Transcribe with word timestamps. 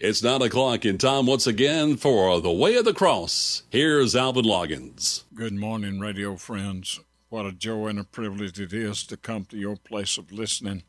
It's 0.00 0.22
9 0.22 0.42
o'clock 0.42 0.84
in 0.84 0.96
time 0.96 1.26
once 1.26 1.48
again 1.48 1.96
for 1.96 2.40
The 2.40 2.52
Way 2.52 2.76
of 2.76 2.84
the 2.84 2.94
Cross. 2.94 3.64
Here's 3.68 4.14
Alvin 4.14 4.44
Loggins. 4.44 5.24
Good 5.34 5.54
morning, 5.54 5.98
radio 5.98 6.36
friends. 6.36 7.00
What 7.30 7.46
a 7.46 7.50
joy 7.50 7.88
and 7.88 7.98
a 7.98 8.04
privilege 8.04 8.60
it 8.60 8.72
is 8.72 9.04
to 9.06 9.16
come 9.16 9.44
to 9.46 9.56
your 9.56 9.74
place 9.74 10.16
of 10.16 10.30
listening 10.30 10.84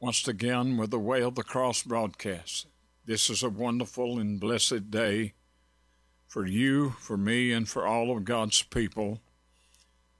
once 0.00 0.26
again 0.26 0.78
with 0.78 0.90
the 0.90 0.98
Way 0.98 1.20
of 1.20 1.34
the 1.34 1.42
Cross 1.42 1.82
broadcast. 1.82 2.66
This 3.04 3.28
is 3.28 3.42
a 3.42 3.50
wonderful 3.50 4.18
and 4.18 4.40
blessed 4.40 4.90
day 4.90 5.34
for 6.26 6.46
you, 6.46 6.94
for 6.98 7.18
me, 7.18 7.52
and 7.52 7.68
for 7.68 7.86
all 7.86 8.16
of 8.16 8.24
God's 8.24 8.62
people 8.62 9.20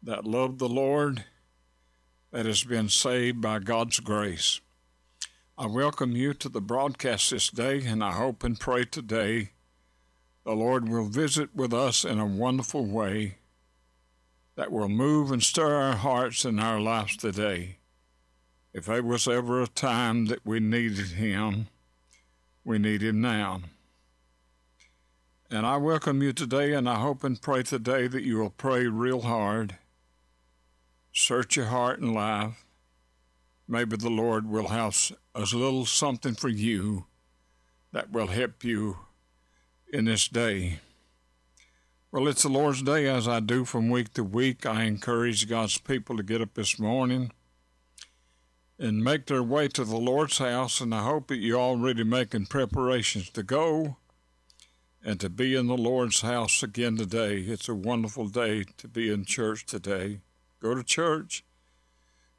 that 0.03 0.27
love 0.27 0.59
the 0.59 0.69
Lord, 0.69 1.25
that 2.33 2.45
has 2.45 2.65
been 2.65 2.91
saved 2.91 3.41
by 3.41 3.61
God's 3.61 3.99
grace. 3.99 4.61
I 5.63 5.67
welcome 5.67 6.17
you 6.17 6.35
to 6.35 6.49
the 6.49 6.61
broadcast 6.61 7.31
this 7.31 7.49
day, 7.49 7.85
and 7.87 8.03
I 8.03 8.11
hope 8.11 8.43
and 8.43 8.59
pray 8.59 8.85
today 8.85 9.51
the 10.45 10.55
Lord 10.57 10.89
will 10.89 11.07
visit 11.07 11.55
with 11.55 11.73
us 11.73 12.05
in 12.05 12.19
a 12.19 12.27
wonderful 12.27 12.85
way 12.85 13.37
that 14.57 14.73
will 14.73 14.89
move 14.89 15.31
and 15.31 15.41
stir 15.41 15.73
our 15.73 15.95
hearts 15.95 16.45
and 16.45 16.59
our 16.59 16.81
lives 16.81 17.17
today. 17.17 17.77
If 18.73 18.87
there 18.87 19.05
was 19.05 19.29
ever 19.29 19.63
a 19.63 19.69
time 19.69 20.27
that 20.27 20.45
we 20.45 20.59
needed 20.59 21.11
Him, 21.11 21.69
we 22.65 22.81
need 22.81 23.01
Him 23.01 23.21
now. 23.21 23.61
And 25.49 25.65
I 25.65 25.77
welcome 25.77 26.23
you 26.23 26.33
today, 26.33 26.73
and 26.73 26.89
I 26.89 26.97
hope 26.97 27.23
and 27.23 27.41
pray 27.41 27.63
today 27.63 28.09
that 28.09 28.25
you 28.25 28.39
will 28.39 28.51
pray 28.51 28.89
real 28.89 29.21
hard, 29.21 29.77
search 31.13 31.55
your 31.55 31.67
heart 31.67 32.01
and 32.01 32.13
life. 32.13 32.65
Maybe 33.73 33.97
the 33.97 34.11
Lord 34.11 34.51
will 34.51 34.69
have 34.69 35.13
a 35.35 35.41
little 35.41 35.87
something 35.87 36.35
for 36.35 36.51
you 36.51 37.07
that 37.91 38.13
will 38.13 38.27
help 38.27 38.63
you 38.63 38.99
in 39.91 40.05
this 40.05 40.29
day. 40.29 40.81
Well, 42.11 42.29
it's 42.29 42.43
the 42.43 42.51
Lord's 42.51 42.83
Day, 42.83 43.09
as 43.09 43.27
I 43.27 43.41
do 43.41 43.65
from 43.65 43.89
week 43.89 44.13
to 44.13 44.25
week. 44.25 44.67
I 44.67 44.83
encourage 44.83 45.49
God's 45.49 45.79
people 45.79 46.19
to 46.19 46.23
get 46.23 46.43
up 46.43 46.53
this 46.53 46.79
morning 46.79 47.33
and 48.79 49.03
make 49.03 49.25
their 49.25 49.43
way 49.43 49.69
to 49.69 49.87
the 49.87 49.97
Lord's 49.97 50.37
house, 50.37 50.83
and 50.83 50.95
I 50.95 51.05
hope 51.05 51.29
that 51.29 51.39
you're 51.39 51.59
already 51.59 52.05
making 52.05 52.47
preparations 52.49 53.31
to 53.31 53.43
go 53.43 53.97
and 55.03 55.19
to 55.19 55.31
be 55.31 55.57
in 55.57 55.69
the 55.69 55.79
Lord's 55.79 56.21
house 56.21 56.63
again 56.63 56.99
today. 56.99 57.39
It's 57.39 57.71
a 57.71 57.75
wonderful 57.75 58.29
day 58.29 58.67
to 58.77 58.87
be 58.87 59.11
in 59.11 59.25
church 59.25 59.65
today. 59.65 60.21
Go 60.61 60.75
to 60.75 60.85
church 60.85 61.43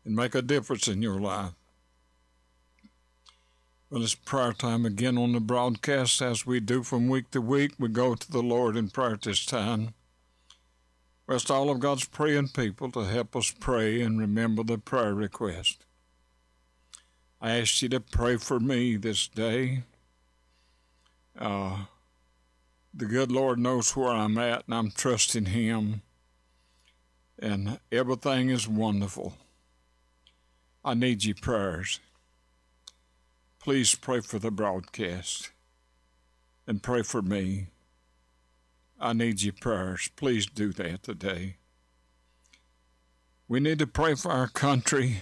and 0.05 0.15
make 0.15 0.35
a 0.35 0.41
difference 0.41 0.87
in 0.87 1.01
your 1.01 1.19
life. 1.19 1.53
Well, 3.89 4.01
it's 4.01 4.15
prayer 4.15 4.53
time 4.53 4.85
again 4.85 5.17
on 5.19 5.33
the 5.33 5.39
broadcast. 5.39 6.19
As 6.21 6.47
we 6.47 6.59
do 6.59 6.81
from 6.81 7.09
week 7.09 7.29
to 7.31 7.39
week, 7.41 7.73
we 7.77 7.89
go 7.89 8.15
to 8.15 8.31
the 8.31 8.41
Lord 8.41 8.75
in 8.75 8.89
prayer 8.89 9.19
this 9.21 9.45
time. 9.45 9.93
Rest 11.27 11.51
all 11.51 11.69
of 11.69 11.79
God's 11.79 12.05
praying 12.05 12.49
people 12.49 12.91
to 12.91 13.01
help 13.01 13.35
us 13.35 13.51
pray 13.51 14.01
and 14.01 14.19
remember 14.19 14.63
the 14.63 14.77
prayer 14.77 15.13
request. 15.13 15.85
I 17.39 17.59
ask 17.59 17.81
you 17.81 17.89
to 17.89 17.99
pray 17.99 18.37
for 18.37 18.59
me 18.59 18.97
this 18.97 19.27
day. 19.27 19.83
Uh, 21.37 21.85
the 22.93 23.05
good 23.05 23.31
Lord 23.31 23.59
knows 23.59 23.95
where 23.95 24.09
I'm 24.09 24.37
at, 24.37 24.65
and 24.65 24.73
I'm 24.73 24.91
trusting 24.91 25.45
Him. 25.45 26.01
And 27.37 27.79
everything 27.91 28.49
is 28.49 28.67
wonderful. 28.67 29.33
I 30.85 30.95
need 30.95 31.23
your 31.23 31.35
prayers. 31.35 32.01
Please 33.59 33.95
pray 33.95 34.19
for 34.19 34.37
the 34.37 34.51
broadcast 34.51 35.49
and 36.67 36.83
pray 36.83 37.03
for 37.03 37.21
me. 37.21 37.67
I 38.99 39.13
need 39.13 39.41
your 39.41 39.53
prayers. 39.53 40.09
Please 40.17 40.45
do 40.45 40.73
that 40.73 41.03
today. 41.03 41.55
We 43.47 43.61
need 43.61 43.79
to 43.79 43.87
pray 43.87 44.15
for 44.15 44.31
our 44.31 44.49
country. 44.49 45.21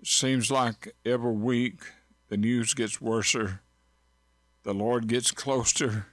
It 0.00 0.06
seems 0.08 0.50
like 0.50 0.96
every 1.04 1.32
week 1.32 1.82
the 2.28 2.36
news 2.36 2.74
gets 2.74 3.00
worser, 3.00 3.60
the 4.64 4.74
Lord 4.74 5.06
gets 5.06 5.30
closer, 5.30 6.06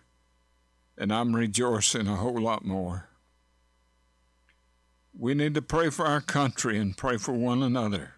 and 0.95 1.11
I'm 1.11 1.35
rejoicing 1.35 2.07
a 2.07 2.15
whole 2.15 2.39
lot 2.39 2.63
more. 2.63 3.09
We 5.17 5.33
need 5.33 5.53
to 5.53 5.61
pray 5.61 5.89
for 5.89 6.05
our 6.05 6.19
country 6.19 6.77
and 6.77 6.97
pray 6.97 7.15
for 7.17 7.31
one 7.31 7.63
another. 7.63 8.15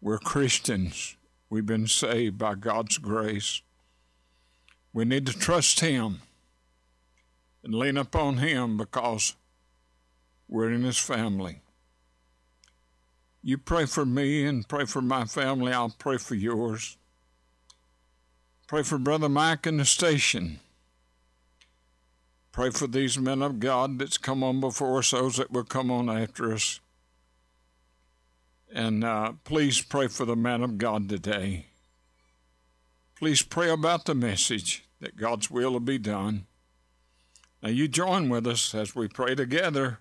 We're 0.00 0.18
Christians. 0.18 1.16
We've 1.50 1.66
been 1.66 1.86
saved 1.86 2.38
by 2.38 2.54
God's 2.54 2.96
grace. 2.96 3.60
We 4.94 5.04
need 5.04 5.26
to 5.26 5.34
trust 5.34 5.80
Him 5.80 6.22
and 7.62 7.74
lean 7.74 7.98
upon 7.98 8.38
Him 8.38 8.78
because 8.78 9.34
we're 10.48 10.72
in 10.72 10.84
His 10.84 10.98
family. 10.98 11.60
You 13.42 13.58
pray 13.58 13.84
for 13.84 14.06
me 14.06 14.46
and 14.46 14.66
pray 14.66 14.86
for 14.86 15.02
my 15.02 15.26
family. 15.26 15.72
I'll 15.72 15.94
pray 15.98 16.16
for 16.16 16.34
yours. 16.34 16.96
Pray 18.66 18.82
for 18.82 18.96
Brother 18.96 19.28
Mike 19.28 19.66
in 19.66 19.76
the 19.76 19.84
station. 19.84 20.60
Pray 22.56 22.70
for 22.70 22.86
these 22.86 23.18
men 23.18 23.42
of 23.42 23.60
God 23.60 23.98
that's 23.98 24.16
come 24.16 24.42
on 24.42 24.60
before 24.60 25.00
us, 25.00 25.10
those 25.10 25.36
that 25.36 25.50
will 25.50 25.62
come 25.62 25.90
on 25.90 26.08
after 26.08 26.54
us. 26.54 26.80
And 28.72 29.04
uh, 29.04 29.34
please 29.44 29.82
pray 29.82 30.06
for 30.06 30.24
the 30.24 30.36
man 30.36 30.62
of 30.62 30.78
God 30.78 31.06
today. 31.06 31.66
Please 33.14 33.42
pray 33.42 33.68
about 33.68 34.06
the 34.06 34.14
message 34.14 34.86
that 35.00 35.18
God's 35.18 35.50
will 35.50 35.72
will 35.72 35.80
be 35.80 35.98
done. 35.98 36.46
Now, 37.62 37.68
you 37.68 37.88
join 37.88 38.30
with 38.30 38.46
us 38.46 38.74
as 38.74 38.96
we 38.96 39.06
pray 39.06 39.34
together 39.34 39.98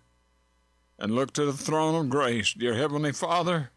and 0.97 1.11
look 1.11 1.33
to 1.33 1.43
the 1.43 1.51
throne 1.51 1.93
of 1.95 2.09
grace. 2.09 2.53
Dear 2.53 2.75
Heavenly 2.75 3.11
Father, 3.11 3.71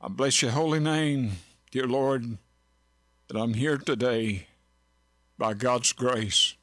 I 0.00 0.08
bless 0.08 0.40
your 0.40 0.52
holy 0.52 0.80
name, 0.80 1.32
dear 1.70 1.86
Lord, 1.86 2.38
that 3.28 3.38
I'm 3.38 3.52
here 3.52 3.76
today 3.76 4.46
by 5.36 5.52
God's 5.52 5.92
grace. 5.92 6.54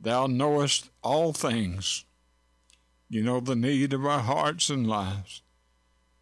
Thou 0.00 0.26
knowest 0.26 0.90
all 1.02 1.32
things. 1.32 2.04
You 3.08 3.22
know 3.22 3.40
the 3.40 3.56
need 3.56 3.92
of 3.92 4.04
our 4.04 4.20
hearts 4.20 4.68
and 4.68 4.86
lives. 4.86 5.42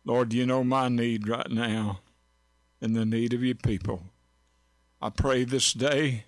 Lord, 0.05 0.33
you 0.33 0.47
know 0.47 0.63
my 0.63 0.89
need 0.89 1.29
right 1.29 1.51
now 1.51 2.01
and 2.81 2.95
the 2.95 3.07
need 3.07 3.33
of 3.33 3.43
your 3.43 3.55
people. 3.55 4.03
I 5.01 5.11
pray 5.11 5.45
this 5.45 5.73
day 5.73 6.25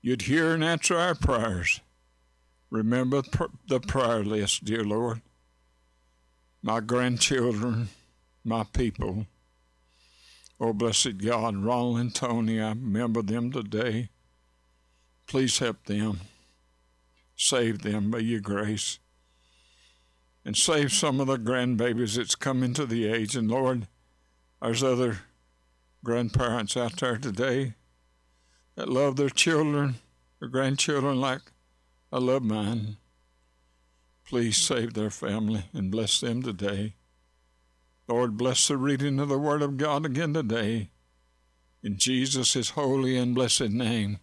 you'd 0.00 0.22
hear 0.22 0.54
and 0.54 0.62
answer 0.62 0.96
our 0.96 1.14
prayers. 1.14 1.80
Remember 2.70 3.22
the 3.68 3.80
prayer 3.80 4.24
list, 4.24 4.64
dear 4.64 4.84
Lord. 4.84 5.20
My 6.62 6.80
grandchildren, 6.80 7.88
my 8.44 8.64
people. 8.64 9.26
Oh, 10.60 10.72
blessed 10.72 11.18
God, 11.18 11.56
Ronald 11.56 11.98
and 11.98 12.14
Tony, 12.14 12.60
I 12.60 12.70
remember 12.70 13.22
them 13.22 13.50
today. 13.50 14.08
Please 15.26 15.58
help 15.58 15.84
them. 15.84 16.20
Save 17.44 17.82
them 17.82 18.10
by 18.10 18.20
your 18.20 18.40
grace. 18.40 18.98
And 20.46 20.56
save 20.56 20.94
some 20.94 21.20
of 21.20 21.26
the 21.26 21.36
grandbabies 21.36 22.16
that's 22.16 22.34
coming 22.34 22.72
to 22.72 22.86
the 22.86 23.06
age. 23.06 23.36
And 23.36 23.50
Lord, 23.50 23.86
there's 24.62 24.82
other 24.82 25.18
grandparents 26.02 26.74
out 26.74 26.96
there 26.96 27.18
today 27.18 27.74
that 28.76 28.88
love 28.88 29.16
their 29.16 29.28
children, 29.28 29.96
their 30.40 30.48
grandchildren 30.48 31.20
like 31.20 31.42
I 32.10 32.16
love 32.16 32.42
mine. 32.42 32.96
Please 34.26 34.56
save 34.56 34.94
their 34.94 35.10
family 35.10 35.66
and 35.74 35.90
bless 35.90 36.20
them 36.20 36.42
today. 36.42 36.94
Lord, 38.08 38.38
bless 38.38 38.68
the 38.68 38.78
reading 38.78 39.20
of 39.20 39.28
the 39.28 39.38
Word 39.38 39.60
of 39.60 39.76
God 39.76 40.06
again 40.06 40.32
today. 40.32 40.88
In 41.82 41.98
Jesus' 41.98 42.70
holy 42.70 43.18
and 43.18 43.34
blessed 43.34 43.68
name, 43.68 44.18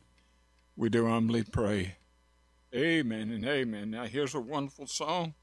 we 0.76 0.90
do 0.90 1.06
humbly 1.08 1.44
pray. 1.44 1.98
Amen 2.74 3.32
and 3.32 3.46
amen. 3.46 3.92
Now, 3.92 4.06
here's 4.06 4.34
a 4.34 4.40
wonderful 4.40 4.88
song, 4.88 5.34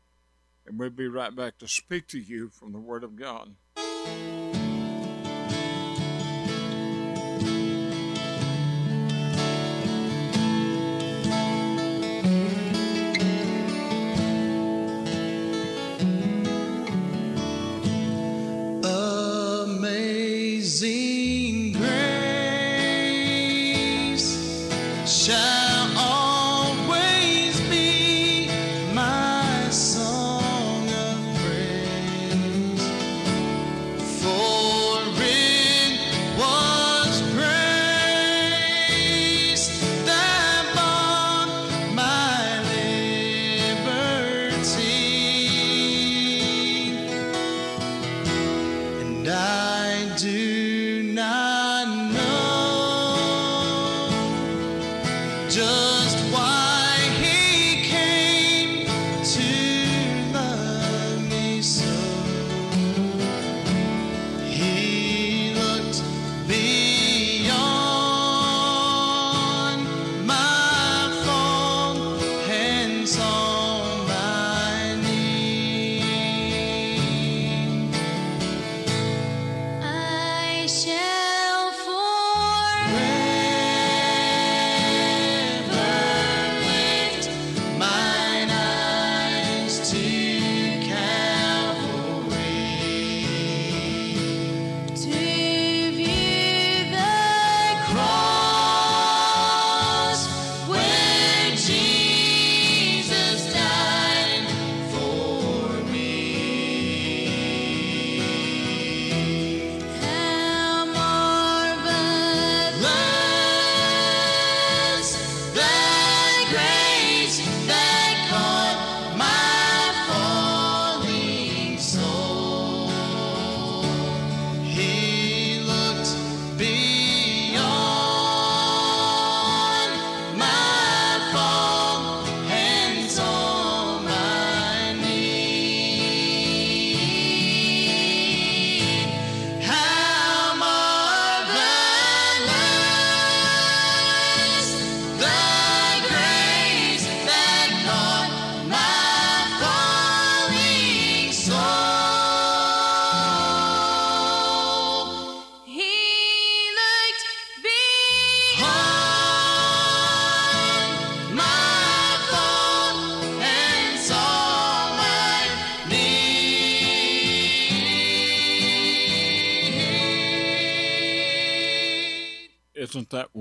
and 0.67 0.79
we'll 0.79 0.89
be 0.89 1.09
right 1.09 1.35
back 1.35 1.59
to 1.59 1.69
speak 1.69 2.07
to 2.09 2.19
you 2.19 2.49
from 2.49 2.73
the 2.73 2.79
Word 2.79 3.05
of 3.05 3.17
God. 3.17 3.55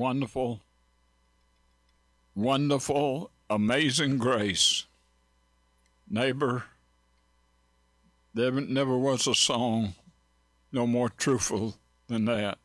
Wonderful? 0.08 0.62
Wonderful, 2.34 3.30
amazing 3.50 4.18
grace. 4.18 4.86
Neighbor, 6.10 6.64
there 8.34 8.54
never 8.54 8.98
was 8.98 9.28
a 9.28 9.36
song 9.36 9.96
no 10.72 10.88
more 10.88 11.10
truthful 11.10 11.76
than 12.08 12.24
that. 12.24 12.58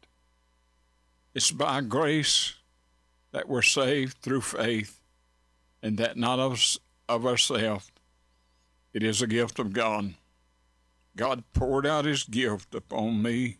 It's 1.34 1.50
by 1.50 1.80
grace 1.80 2.54
that 3.32 3.48
we're 3.48 3.62
saved 3.62 4.18
through 4.18 4.42
faith, 4.42 5.00
and 5.82 5.98
that 5.98 6.16
not 6.16 6.38
of, 6.38 6.62
of 7.08 7.26
ourselves. 7.26 7.90
It 8.94 9.02
is 9.02 9.20
a 9.20 9.26
gift 9.26 9.58
of 9.58 9.72
God. 9.72 10.14
God 11.16 11.42
poured 11.54 11.88
out 11.88 12.04
his 12.04 12.22
gift 12.22 12.72
upon 12.72 13.20
me 13.20 13.56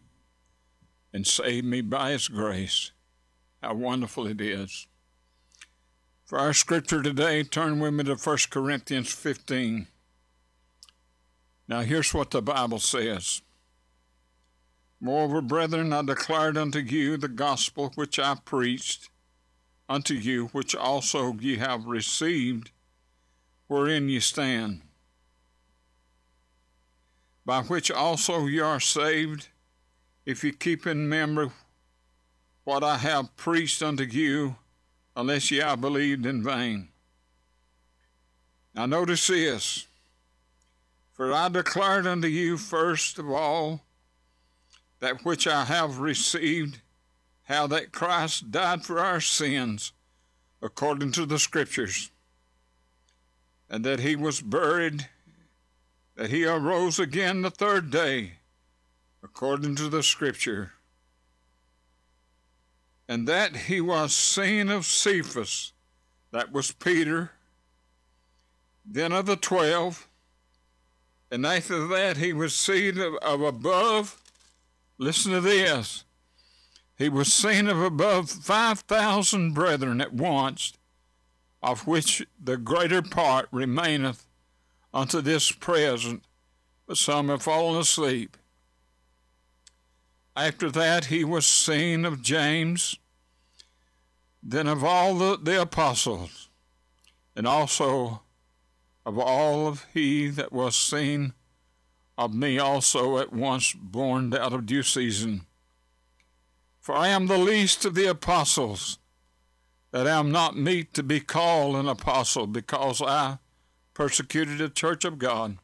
and 1.12 1.26
saved 1.26 1.66
me 1.66 1.80
by 1.80 2.12
his 2.12 2.28
grace. 2.28 2.92
How 3.62 3.74
wonderful 3.74 4.26
it 4.26 4.40
is. 4.40 4.88
For 6.24 6.38
our 6.38 6.52
scripture 6.52 7.02
today, 7.02 7.44
turn 7.44 7.78
with 7.78 7.94
me 7.94 8.04
to 8.04 8.16
1 8.16 8.38
Corinthians 8.50 9.12
15. 9.12 9.86
Now, 11.68 11.82
here's 11.82 12.12
what 12.12 12.32
the 12.32 12.42
Bible 12.42 12.80
says. 12.80 13.42
Moreover, 15.00 15.40
brethren, 15.40 15.92
I 15.92 16.02
declared 16.02 16.56
unto 16.56 16.80
you 16.80 17.16
the 17.16 17.28
gospel 17.28 17.92
which 17.94 18.18
I 18.18 18.36
preached 18.44 19.10
unto 19.88 20.14
you, 20.14 20.46
which 20.48 20.74
also 20.74 21.34
ye 21.34 21.56
have 21.56 21.86
received, 21.86 22.70
wherein 23.68 24.08
ye 24.08 24.20
stand, 24.20 24.82
by 27.44 27.62
which 27.62 27.90
also 27.90 28.46
ye 28.46 28.58
are 28.60 28.80
saved, 28.80 29.48
if 30.24 30.42
ye 30.42 30.52
keep 30.52 30.86
in 30.86 31.08
memory 31.08 31.50
what 32.64 32.84
I 32.84 32.98
have 32.98 33.36
preached 33.36 33.82
unto 33.82 34.04
you, 34.04 34.56
unless 35.16 35.50
ye 35.50 35.58
have 35.58 35.80
believed 35.80 36.26
in 36.26 36.42
vain. 36.42 36.88
Now 38.74 38.86
notice 38.86 39.26
this. 39.26 39.86
For 41.12 41.32
I 41.32 41.48
declared 41.48 42.06
unto 42.06 42.28
you 42.28 42.56
first 42.56 43.18
of 43.18 43.30
all 43.30 43.82
that 45.00 45.24
which 45.24 45.46
I 45.46 45.64
have 45.64 45.98
received, 45.98 46.80
how 47.44 47.66
that 47.66 47.92
Christ 47.92 48.50
died 48.50 48.84
for 48.84 48.98
our 48.98 49.20
sins 49.20 49.92
according 50.62 51.12
to 51.12 51.26
the 51.26 51.38
Scriptures, 51.38 52.10
and 53.68 53.84
that 53.84 54.00
he 54.00 54.16
was 54.16 54.40
buried, 54.40 55.08
that 56.14 56.30
he 56.30 56.44
arose 56.44 56.98
again 56.98 57.42
the 57.42 57.50
third 57.50 57.90
day 57.90 58.34
according 59.22 59.74
to 59.76 59.88
the 59.88 60.02
Scripture, 60.02 60.72
and 63.12 63.28
that 63.28 63.56
he 63.56 63.80
was 63.80 64.14
seen 64.14 64.70
of 64.70 64.86
Cephas, 64.86 65.72
that 66.30 66.50
was 66.50 66.72
Peter, 66.72 67.32
then 68.86 69.12
of 69.12 69.26
the 69.26 69.36
twelve, 69.36 70.08
and 71.30 71.44
after 71.44 71.86
that 71.88 72.16
he 72.16 72.32
was 72.32 72.54
seen 72.54 72.98
of, 72.98 73.14
of 73.16 73.42
above 73.42 74.22
Listen 75.02 75.32
to 75.32 75.40
this. 75.40 76.04
He 76.96 77.08
was 77.08 77.32
seen 77.32 77.66
of 77.66 77.82
above 77.82 78.30
5,000 78.30 79.52
brethren 79.52 80.00
at 80.00 80.12
once, 80.12 80.74
of 81.60 81.88
which 81.88 82.24
the 82.40 82.56
greater 82.56 83.02
part 83.02 83.48
remaineth 83.50 84.24
unto 84.94 85.20
this 85.20 85.50
present, 85.50 86.22
but 86.86 86.98
some 86.98 87.30
have 87.30 87.42
fallen 87.42 87.80
asleep. 87.80 88.36
After 90.36 90.70
that, 90.70 91.06
he 91.06 91.24
was 91.24 91.44
seen 91.44 92.04
of 92.04 92.22
James, 92.22 92.96
then 94.42 94.66
of 94.66 94.82
all 94.82 95.14
the, 95.14 95.38
the 95.40 95.62
apostles, 95.62 96.48
and 97.36 97.46
also 97.46 98.22
of 99.06 99.18
all 99.18 99.68
of 99.68 99.86
he 99.94 100.28
that 100.28 100.52
was 100.52 100.74
seen 100.74 101.32
of 102.18 102.34
me 102.34 102.58
also 102.58 103.18
at 103.18 103.32
once 103.32 103.72
born 103.72 104.34
out 104.34 104.52
of 104.52 104.66
due 104.66 104.82
season. 104.82 105.42
For 106.80 106.94
I 106.94 107.08
am 107.08 107.26
the 107.26 107.38
least 107.38 107.84
of 107.84 107.94
the 107.94 108.06
apostles, 108.06 108.98
that 109.92 110.06
I 110.06 110.18
am 110.18 110.32
not 110.32 110.56
meet 110.56 110.92
to 110.94 111.02
be 111.02 111.20
called 111.20 111.76
an 111.76 111.88
apostle, 111.88 112.46
because 112.46 113.00
I 113.00 113.38
persecuted 113.94 114.58
the 114.58 114.68
church 114.68 115.04
of 115.04 115.18
God. 115.18 115.58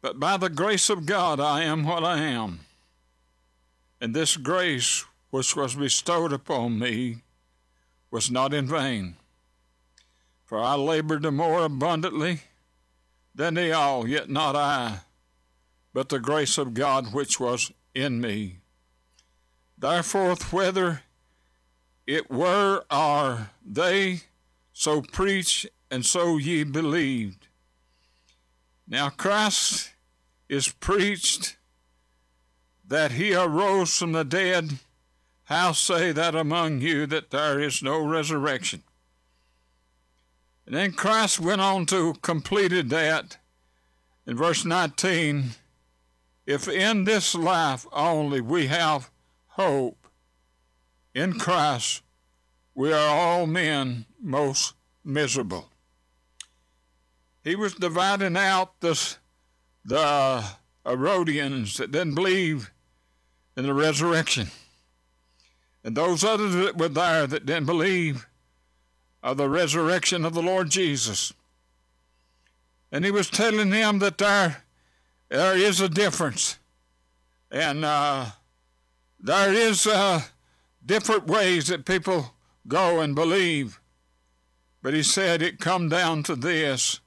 But 0.00 0.20
by 0.20 0.36
the 0.36 0.50
grace 0.50 0.90
of 0.90 1.06
God 1.06 1.40
I 1.40 1.62
am 1.62 1.84
what 1.84 2.04
I 2.04 2.18
am. 2.18 2.60
And 4.00 4.14
this 4.14 4.36
grace 4.36 5.04
which 5.34 5.56
was 5.56 5.74
bestowed 5.74 6.32
upon 6.32 6.78
me 6.78 7.20
was 8.08 8.30
not 8.30 8.54
in 8.54 8.68
vain. 8.68 9.16
For 10.44 10.60
I 10.60 10.76
labored 10.76 11.24
more 11.24 11.64
abundantly 11.64 12.42
than 13.34 13.54
they 13.54 13.72
all, 13.72 14.06
yet 14.06 14.30
not 14.30 14.54
I, 14.54 15.00
but 15.92 16.08
the 16.08 16.20
grace 16.20 16.56
of 16.56 16.72
God 16.72 17.12
which 17.12 17.40
was 17.40 17.72
in 17.96 18.20
me. 18.20 18.58
Therefore, 19.76 20.36
whether 20.52 21.02
it 22.06 22.30
were 22.30 22.84
or 22.88 23.50
they, 23.66 24.20
so 24.72 25.02
preach, 25.02 25.66
and 25.90 26.06
so 26.06 26.36
ye 26.36 26.62
believed. 26.62 27.48
Now 28.86 29.08
Christ 29.08 29.90
is 30.48 30.68
preached 30.68 31.56
that 32.86 33.10
he 33.10 33.34
arose 33.34 33.98
from 33.98 34.12
the 34.12 34.24
dead. 34.24 34.78
How 35.44 35.72
say 35.72 36.12
that 36.12 36.34
among 36.34 36.80
you 36.80 37.06
that 37.06 37.30
there 37.30 37.60
is 37.60 37.82
no 37.82 38.04
resurrection? 38.04 38.82
And 40.66 40.74
then 40.74 40.92
Christ 40.92 41.38
went 41.38 41.60
on 41.60 41.84
to 41.86 42.14
completed 42.22 42.88
that 42.90 43.36
in 44.26 44.36
verse 44.36 44.64
19. 44.64 45.50
If 46.46 46.68
in 46.68 47.04
this 47.04 47.34
life 47.34 47.86
only 47.92 48.40
we 48.40 48.66
have 48.68 49.10
hope 49.48 50.08
in 51.14 51.38
Christ, 51.38 52.02
we 52.74 52.92
are 52.92 53.08
all 53.08 53.46
men 53.46 54.06
most 54.20 54.74
miserable. 55.04 55.70
He 57.42 57.54
was 57.54 57.74
dividing 57.74 58.36
out 58.36 58.80
this, 58.80 59.18
the 59.84 60.42
Herodians 60.86 61.76
that 61.76 61.92
didn't 61.92 62.14
believe 62.14 62.72
in 63.56 63.64
the 63.64 63.74
resurrection. 63.74 64.48
And 65.84 65.94
those 65.94 66.24
others 66.24 66.54
that 66.54 66.78
were 66.78 66.88
there 66.88 67.26
that 67.26 67.44
didn't 67.44 67.66
believe 67.66 68.26
of 69.22 69.36
the 69.36 69.48
resurrection 69.48 70.24
of 70.24 70.32
the 70.32 70.42
Lord 70.42 70.70
Jesus. 70.70 71.32
And 72.90 73.04
he 73.04 73.10
was 73.10 73.28
telling 73.28 73.70
them 73.70 73.98
that 73.98 74.18
there, 74.18 74.64
there 75.28 75.56
is 75.56 75.80
a 75.80 75.88
difference. 75.88 76.58
And 77.50 77.84
uh, 77.84 78.26
there 79.20 79.52
is 79.52 79.86
uh, 79.86 80.22
different 80.84 81.26
ways 81.26 81.68
that 81.68 81.84
people 81.84 82.34
go 82.66 83.00
and 83.00 83.14
believe. 83.14 83.78
But 84.82 84.94
he 84.94 85.02
said 85.02 85.42
it 85.42 85.60
come 85.60 85.88
down 85.88 86.22
to 86.24 86.36
this. 86.36 87.00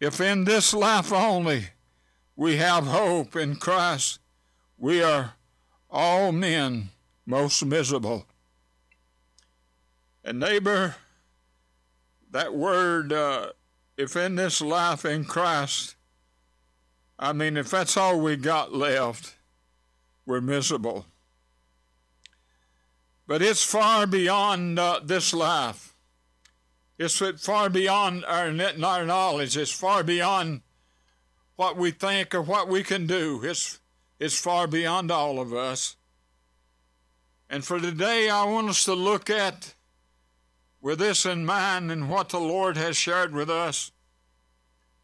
If 0.00 0.20
in 0.20 0.44
this 0.44 0.74
life 0.74 1.12
only 1.12 1.66
we 2.34 2.56
have 2.56 2.86
hope 2.86 3.36
in 3.36 3.56
Christ, 3.56 4.18
we 4.78 5.00
are 5.00 5.34
all 5.90 6.32
men 6.32 6.88
most 7.26 7.64
miserable. 7.64 8.26
And 10.24 10.38
neighbor, 10.40 10.96
that 12.30 12.54
word, 12.54 13.12
uh, 13.12 13.50
if 13.96 14.16
in 14.16 14.36
this 14.36 14.60
life 14.60 15.04
in 15.04 15.24
Christ, 15.24 15.96
I 17.18 17.32
mean, 17.32 17.56
if 17.56 17.70
that's 17.70 17.96
all 17.96 18.20
we 18.20 18.36
got 18.36 18.74
left, 18.74 19.36
we're 20.26 20.40
miserable. 20.40 21.06
But 23.26 23.42
it's 23.42 23.62
far 23.62 24.06
beyond 24.06 24.78
uh, 24.78 25.00
this 25.04 25.32
life. 25.32 25.94
It's 26.98 27.18
far 27.44 27.70
beyond 27.70 28.24
our, 28.24 28.46
our 28.84 29.04
knowledge. 29.04 29.56
It's 29.56 29.72
far 29.72 30.04
beyond 30.04 30.62
what 31.56 31.76
we 31.76 31.90
think 31.90 32.34
or 32.34 32.42
what 32.42 32.68
we 32.68 32.82
can 32.82 33.06
do. 33.06 33.40
It's, 33.44 33.80
it's 34.18 34.38
far 34.38 34.66
beyond 34.66 35.10
all 35.10 35.40
of 35.40 35.52
us. 35.52 35.96
And 37.52 37.62
for 37.62 37.78
today, 37.78 38.30
I 38.30 38.44
want 38.44 38.70
us 38.70 38.86
to 38.86 38.94
look 38.94 39.28
at 39.28 39.74
with 40.80 41.00
this 41.00 41.26
in 41.26 41.44
mind 41.44 41.92
and 41.92 42.08
what 42.08 42.30
the 42.30 42.40
Lord 42.40 42.78
has 42.78 42.96
shared 42.96 43.34
with 43.34 43.50
us, 43.50 43.92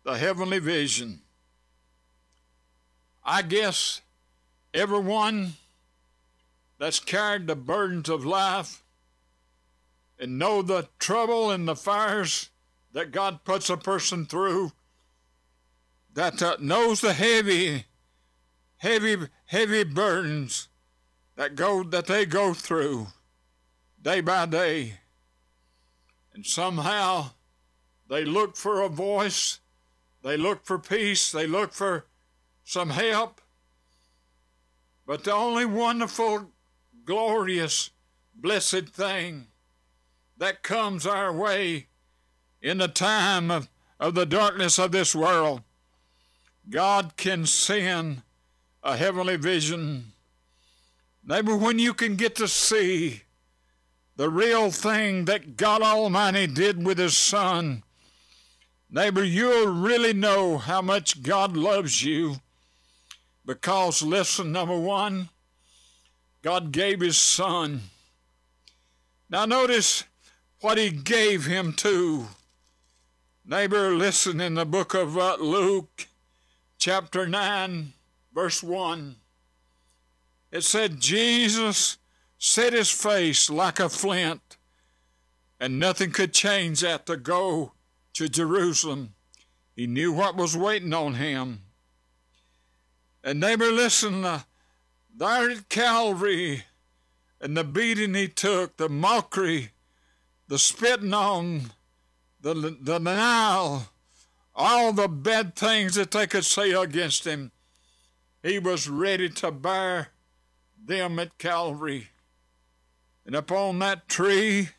the 0.02 0.16
heavenly 0.16 0.58
vision, 0.58 1.20
I 3.22 3.42
guess 3.42 4.00
everyone 4.72 5.56
that's 6.78 6.98
carried 6.98 7.48
the 7.48 7.54
burdens 7.54 8.08
of 8.08 8.24
life 8.24 8.82
and 10.18 10.38
know 10.38 10.62
the 10.62 10.88
trouble 10.98 11.50
and 11.50 11.68
the 11.68 11.76
fires 11.76 12.48
that 12.94 13.12
God 13.12 13.44
puts 13.44 13.68
a 13.68 13.76
person 13.76 14.24
through, 14.24 14.72
that 16.14 16.42
uh, 16.42 16.56
knows 16.60 17.02
the 17.02 17.12
heavy, 17.12 17.84
heavy, 18.78 19.18
heavy 19.44 19.84
burdens 19.84 20.67
that 21.38 21.54
go 21.54 21.84
that 21.84 22.08
they 22.08 22.26
go 22.26 22.52
through 22.52 23.06
day 24.02 24.20
by 24.20 24.44
day. 24.44 24.94
And 26.34 26.44
somehow 26.44 27.30
they 28.08 28.24
look 28.24 28.56
for 28.56 28.82
a 28.82 28.88
voice, 28.88 29.60
they 30.24 30.36
look 30.36 30.64
for 30.64 30.80
peace, 30.80 31.30
they 31.30 31.46
look 31.46 31.72
for 31.72 32.06
some 32.64 32.90
help. 32.90 33.40
But 35.06 35.22
the 35.22 35.32
only 35.32 35.64
wonderful, 35.64 36.50
glorious, 37.04 37.90
blessed 38.34 38.88
thing 38.88 39.46
that 40.38 40.64
comes 40.64 41.06
our 41.06 41.32
way 41.32 41.86
in 42.60 42.78
the 42.78 42.88
time 42.88 43.52
of, 43.52 43.68
of 44.00 44.16
the 44.16 44.26
darkness 44.26 44.76
of 44.76 44.90
this 44.90 45.14
world, 45.14 45.62
God 46.68 47.16
can 47.16 47.46
send 47.46 48.22
a 48.82 48.96
heavenly 48.96 49.36
vision. 49.36 50.12
Maybe 51.28 51.52
when 51.52 51.78
you 51.78 51.92
can 51.92 52.16
get 52.16 52.36
to 52.36 52.48
see 52.48 53.20
the 54.16 54.30
real 54.30 54.70
thing 54.70 55.26
that 55.26 55.58
God 55.58 55.82
Almighty 55.82 56.46
did 56.46 56.86
with 56.86 56.96
His 56.96 57.18
Son, 57.18 57.82
neighbor, 58.90 59.22
you'll 59.22 59.70
really 59.70 60.14
know 60.14 60.56
how 60.56 60.80
much 60.80 61.22
God 61.22 61.54
loves 61.54 62.02
you. 62.02 62.36
Because, 63.44 64.00
listen, 64.00 64.52
number 64.52 64.78
one, 64.78 65.28
God 66.40 66.72
gave 66.72 67.00
His 67.00 67.18
Son. 67.18 67.82
Now, 69.28 69.44
notice 69.44 70.04
what 70.62 70.78
He 70.78 70.88
gave 70.88 71.44
Him 71.44 71.74
to. 71.74 72.28
Neighbor, 73.44 73.90
listen 73.90 74.40
in 74.40 74.54
the 74.54 74.64
book 74.64 74.94
of 74.94 75.18
uh, 75.18 75.36
Luke, 75.38 76.06
chapter 76.78 77.26
9, 77.26 77.92
verse 78.32 78.62
1. 78.62 79.16
It 80.50 80.64
said, 80.64 81.00
Jesus 81.00 81.98
set 82.38 82.72
his 82.72 82.90
face 82.90 83.50
like 83.50 83.80
a 83.80 83.88
flint, 83.88 84.56
and 85.60 85.78
nothing 85.78 86.10
could 86.10 86.32
change 86.32 86.80
that 86.80 87.06
to 87.06 87.16
go 87.16 87.72
to 88.14 88.28
Jerusalem. 88.28 89.14
He 89.76 89.86
knew 89.86 90.12
what 90.12 90.36
was 90.36 90.56
waiting 90.56 90.94
on 90.94 91.14
him. 91.14 91.62
And 93.22 93.40
neighbor, 93.40 93.70
listen, 93.70 94.24
uh, 94.24 94.40
there 95.14 95.50
at 95.50 95.68
Calvary, 95.68 96.64
and 97.40 97.56
the 97.56 97.64
beating 97.64 98.14
he 98.14 98.28
took, 98.28 98.76
the 98.76 98.88
mockery, 98.88 99.70
the 100.46 100.58
spitting 100.58 101.12
on, 101.12 101.72
the, 102.40 102.54
the 102.54 102.98
denial, 102.98 103.82
all 104.54 104.92
the 104.92 105.08
bad 105.08 105.54
things 105.54 105.94
that 105.96 106.12
they 106.12 106.26
could 106.26 106.44
say 106.44 106.72
against 106.72 107.26
him, 107.26 107.52
he 108.42 108.58
was 108.58 108.88
ready 108.88 109.28
to 109.28 109.50
bear 109.50 110.08
them 110.88 111.18
at 111.18 111.38
Calvary. 111.38 112.08
And 113.24 113.36
upon 113.36 113.78
that 113.78 114.08
tree, 114.08 114.70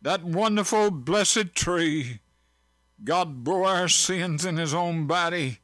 that 0.00 0.24
wonderful, 0.24 0.90
blessed 0.90 1.54
tree, 1.54 2.20
God 3.04 3.44
bore 3.44 3.66
our 3.66 3.88
sins 3.88 4.44
in 4.44 4.56
his 4.56 4.72
own 4.72 5.06
body 5.06 5.58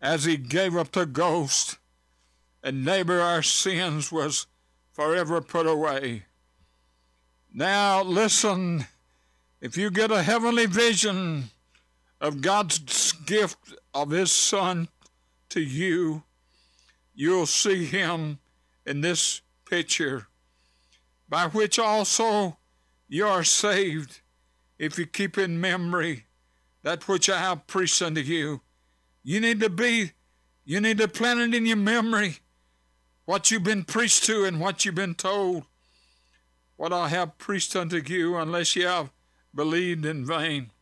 as 0.00 0.24
he 0.24 0.36
gave 0.36 0.76
up 0.76 0.92
the 0.92 1.06
ghost. 1.06 1.76
And 2.62 2.84
neighbor, 2.84 3.20
our 3.20 3.42
sins 3.42 4.10
was 4.10 4.46
forever 4.92 5.40
put 5.40 5.66
away. 5.66 6.24
Now 7.52 8.02
listen, 8.02 8.86
if 9.60 9.76
you 9.76 9.90
get 9.90 10.10
a 10.10 10.22
heavenly 10.22 10.66
vision 10.66 11.50
of 12.20 12.42
God's 12.42 13.12
gift 13.12 13.74
of 13.92 14.10
his 14.10 14.30
son 14.30 14.88
to 15.48 15.60
you, 15.60 16.22
you'll 17.14 17.46
see 17.46 17.86
him 17.86 18.38
in 18.90 19.00
this 19.00 19.40
picture, 19.64 20.26
by 21.28 21.46
which 21.46 21.78
also 21.78 22.58
you 23.08 23.24
are 23.24 23.44
saved 23.44 24.20
if 24.78 24.98
you 24.98 25.06
keep 25.06 25.38
in 25.38 25.60
memory 25.60 26.24
that 26.82 27.06
which 27.06 27.30
I 27.30 27.38
have 27.38 27.68
preached 27.68 28.02
unto 28.02 28.20
you. 28.20 28.62
You 29.22 29.40
need 29.40 29.60
to 29.60 29.70
be, 29.70 30.10
you 30.64 30.80
need 30.80 30.98
to 30.98 31.06
plant 31.06 31.40
it 31.40 31.54
in 31.54 31.66
your 31.66 31.76
memory 31.76 32.38
what 33.26 33.50
you've 33.50 33.62
been 33.62 33.84
preached 33.84 34.24
to 34.24 34.44
and 34.44 34.58
what 34.58 34.84
you've 34.84 34.96
been 34.96 35.14
told. 35.14 35.64
What 36.76 36.92
I 36.92 37.10
have 37.10 37.38
preached 37.38 37.76
unto 37.76 38.02
you, 38.04 38.36
unless 38.36 38.74
you 38.74 38.86
have 38.88 39.12
believed 39.54 40.04
in 40.04 40.26
vain. 40.26 40.72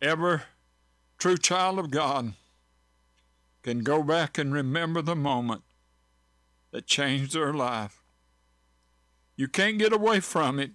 Ever 0.00 0.44
true 1.18 1.36
child 1.36 1.78
of 1.78 1.90
God 1.90 2.32
can 3.62 3.80
go 3.80 4.02
back 4.02 4.38
and 4.38 4.54
remember 4.54 5.02
the 5.02 5.16
moment 5.16 5.62
that 6.72 6.86
changed 6.86 7.32
their 7.32 7.52
life. 7.52 8.02
You 9.36 9.48
can't 9.48 9.78
get 9.78 9.92
away 9.92 10.20
from 10.20 10.58
it. 10.58 10.72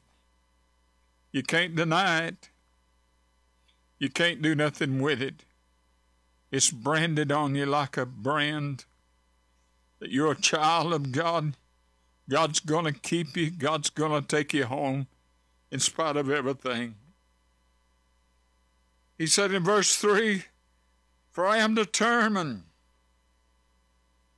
You 1.31 1.43
can't 1.43 1.75
deny 1.75 2.25
it. 2.25 2.49
You 3.97 4.09
can't 4.09 4.41
do 4.41 4.55
nothing 4.55 5.01
with 5.01 5.21
it. 5.21 5.43
It's 6.51 6.71
branded 6.71 7.31
on 7.31 7.55
you 7.55 7.65
like 7.65 7.97
a 7.97 8.05
brand 8.05 8.85
that 9.99 10.11
you're 10.11 10.31
a 10.31 10.41
child 10.41 10.93
of 10.93 11.11
God. 11.11 11.55
God's 12.29 12.59
going 12.59 12.85
to 12.85 12.93
keep 12.93 13.37
you. 13.37 13.49
God's 13.49 13.89
going 13.89 14.19
to 14.19 14.27
take 14.27 14.53
you 14.53 14.65
home 14.65 15.07
in 15.71 15.79
spite 15.79 16.17
of 16.17 16.29
everything. 16.29 16.95
He 19.17 19.27
said 19.27 19.51
in 19.51 19.63
verse 19.63 19.95
3 19.95 20.43
For 21.31 21.45
I 21.45 21.57
am 21.57 21.75
determined, 21.75 22.63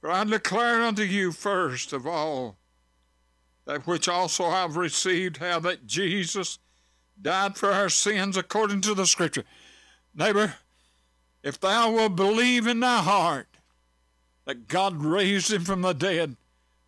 for 0.04 0.12
I 0.12 0.26
declare 0.26 0.82
unto 0.82 1.04
you 1.04 1.32
first 1.32 1.94
of 1.94 2.06
all 2.06 2.58
that 3.66 3.88
which 3.88 4.10
also 4.10 4.44
I 4.44 4.64
have 4.64 4.76
received, 4.76 5.38
how 5.38 5.62
that 5.62 5.88
Jesus 5.88 6.60
died 7.22 7.56
for 7.56 7.72
our 7.72 7.88
sins 7.88 8.36
according 8.36 8.82
to 8.82 8.96
the 8.96 9.06
Scripture. 9.06 9.46
Neighbor, 10.14 10.56
if 11.42 11.58
thou 11.58 11.90
wilt 11.90 12.18
believe 12.18 12.68
in 12.68 12.82
thy 12.82 13.02
heart 13.02 13.48
that 14.44 14.68
God 14.68 15.06
raised 15.06 15.54
him 15.54 15.64
from 15.64 15.84
the 15.84 15.94
dead, 15.94 16.36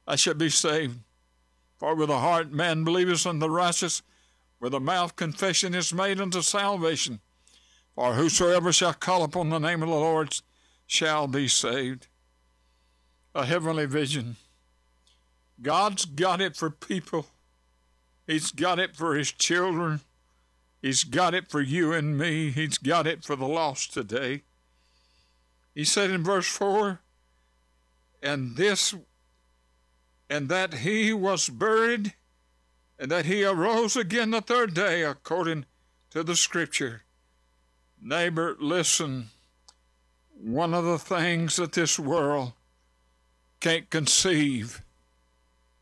I 0.06 0.18
shall 0.18 0.34
be 0.34 0.50
saved. 0.50 1.00
For 1.78 1.96
with 1.96 2.10
the 2.10 2.20
heart 2.20 2.52
man 2.52 2.84
believeth 2.84 3.26
unto 3.26 3.48
righteousness, 3.48 4.02
with 4.60 4.74
the 4.74 4.82
mouth 4.82 5.16
confession 5.16 5.74
is 5.74 5.94
made 5.94 6.20
unto 6.20 6.42
salvation. 6.42 7.22
For 7.96 8.16
whosoever 8.16 8.74
shall 8.74 8.94
call 8.94 9.24
upon 9.24 9.52
the 9.52 9.60
name 9.60 9.82
of 9.82 9.88
the 9.88 9.96
Lord 9.96 10.36
shall 10.86 11.28
be 11.28 11.48
saved. 11.48 12.08
A 13.36 13.46
heavenly 13.46 13.86
vision. 13.86 14.38
God's 15.62 16.06
got 16.06 16.40
it 16.40 16.56
for 16.56 16.70
people. 16.70 17.28
He's 18.26 18.52
got 18.52 18.80
it 18.80 18.96
for 18.96 19.14
his 19.14 19.30
children. 19.30 20.00
He's 20.82 21.04
got 21.04 21.34
it 21.34 21.50
for 21.50 21.60
you 21.62 21.92
and 21.92 22.18
me. 22.18 22.52
He's 22.52 22.78
got 22.78 23.06
it 23.06 23.26
for 23.26 23.36
the 23.36 23.46
lost 23.48 23.94
today. 23.94 24.44
He 25.74 25.84
said 25.84 26.12
in 26.12 26.24
verse 26.24 26.48
4 26.48 27.02
And 28.24 28.56
this, 28.56 28.96
and 30.30 30.48
that 30.48 30.76
he 30.76 31.12
was 31.12 31.50
buried, 31.50 32.14
and 32.98 33.12
that 33.12 33.26
he 33.26 33.44
arose 33.44 33.98
again 33.98 34.32
the 34.32 34.40
third 34.40 34.74
day, 34.74 35.04
according 35.04 35.66
to 36.12 36.24
the 36.24 36.38
scripture. 36.38 37.02
Neighbor, 38.02 38.56
listen. 38.62 39.30
One 40.34 40.74
of 40.74 40.86
the 40.86 41.00
things 41.00 41.58
that 41.58 41.74
this 41.74 42.00
world 42.00 42.54
can't 43.60 43.90
conceive, 43.90 44.84